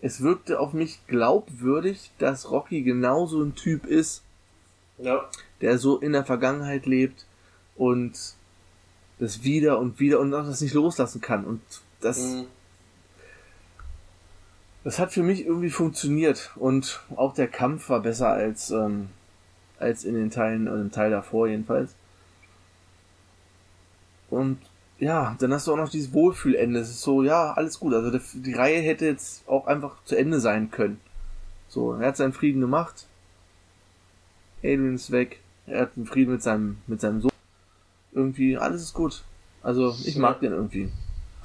[0.00, 4.22] es wirkte auf mich glaubwürdig, dass Rocky genauso ein Typ ist,
[4.98, 5.28] Ja.
[5.60, 7.26] der so in der Vergangenheit lebt
[7.78, 8.34] und
[9.18, 11.44] das wieder und wieder und das nicht loslassen kann.
[11.44, 11.62] Und
[12.00, 12.46] das, Mhm.
[14.84, 16.50] das hat für mich irgendwie funktioniert.
[16.56, 19.08] Und auch der Kampf war besser als, ähm,
[19.78, 21.94] als in den Teilen, oder im Teil davor jedenfalls.
[24.30, 24.58] Und
[24.98, 26.80] ja, dann hast du auch noch dieses Wohlfühlende.
[26.80, 27.94] Es ist so, ja, alles gut.
[27.94, 31.00] Also die, die Reihe hätte jetzt auch einfach zu Ende sein können.
[31.68, 33.06] So, er hat seinen Frieden gemacht.
[34.58, 35.40] Adrian ist weg.
[35.66, 37.30] Er hat einen Frieden mit seinem, mit seinem Sohn.
[38.12, 39.22] Irgendwie, alles ist gut.
[39.62, 40.90] Also, ich mag den irgendwie.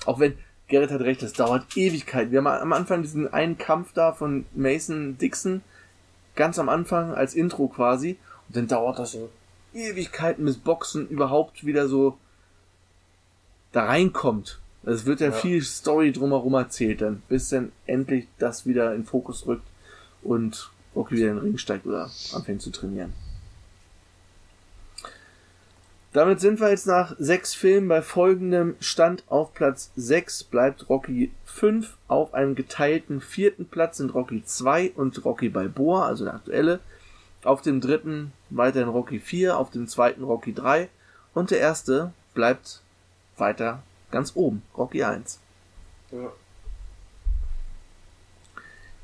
[0.05, 0.37] Auch wenn,
[0.67, 2.31] Gerrit hat recht, das dauert Ewigkeit.
[2.31, 5.61] Wir haben am Anfang diesen einen Kampf da von Mason Dixon,
[6.35, 8.17] ganz am Anfang als Intro quasi.
[8.47, 9.17] Und dann dauert das
[9.73, 12.17] Ewigkeiten, bis Boxen überhaupt wieder so
[13.71, 14.59] da reinkommt.
[14.85, 15.33] Es wird ja, Ja.
[15.33, 19.65] viel Story drumherum erzählt dann, bis dann endlich das wieder in Fokus rückt
[20.21, 23.13] und Rocky wieder in den Ring steigt oder anfängt zu trainieren.
[26.13, 31.31] Damit sind wir jetzt nach sechs Filmen bei folgendem Stand auf Platz 6 bleibt Rocky
[31.45, 31.97] 5.
[32.07, 36.79] Auf einem geteilten vierten Platz sind Rocky 2 und Rocky Balboa, also der aktuelle.
[37.43, 40.87] Auf dem dritten weiterhin Rocky 4, auf dem zweiten Rocky 3
[41.33, 42.81] und der erste bleibt
[43.37, 45.39] weiter ganz oben, Rocky 1.
[46.11, 46.31] Ja.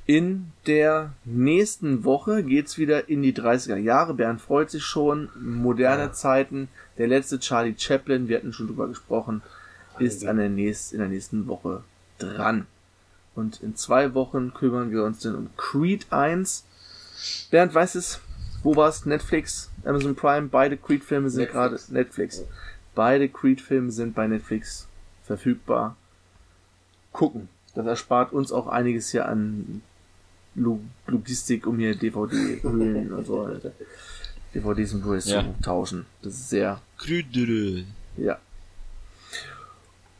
[0.05, 4.15] In der nächsten Woche geht's wieder in die 30er Jahre.
[4.15, 5.29] Bernd freut sich schon.
[5.39, 6.11] Moderne Ja.
[6.11, 6.67] Zeiten.
[6.99, 9.41] Der letzte Charlie Chaplin, wir hatten schon drüber gesprochen,
[9.97, 11.83] ist an der nächsten, in der nächsten Woche
[12.19, 12.67] dran.
[13.35, 16.65] Und in zwei Wochen kümmern wir uns dann um Creed 1.
[17.51, 18.19] Bernd weiß es,
[18.63, 19.05] wo war's?
[19.05, 22.43] Netflix, Amazon Prime, beide Creed-Filme sind gerade Netflix.
[22.95, 24.87] Beide Creed-Filme sind bei Netflix
[25.23, 25.95] verfügbar.
[27.13, 27.47] Gucken.
[27.75, 29.81] Das erspart uns auch einiges hier an
[30.55, 33.49] Lo- Logistik, um hier DVD-Hüllen und so.
[34.53, 35.41] DVDs und Blu-rays Ja.
[35.43, 36.05] zu tauschen.
[36.21, 37.83] Das ist sehr, Krüdere.
[38.17, 38.37] ja.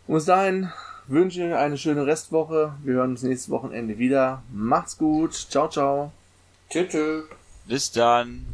[0.08, 0.72] Und bis dahin
[1.08, 2.74] wünsche ich eine schöne Restwoche.
[2.84, 4.42] Wir hören uns nächstes Wochenende wieder.
[4.52, 5.34] Macht's gut.
[5.34, 6.12] Ciao, ciao.
[6.70, 6.90] Tschüss.
[6.92, 7.24] tschüss.
[7.66, 8.46] Bis dann.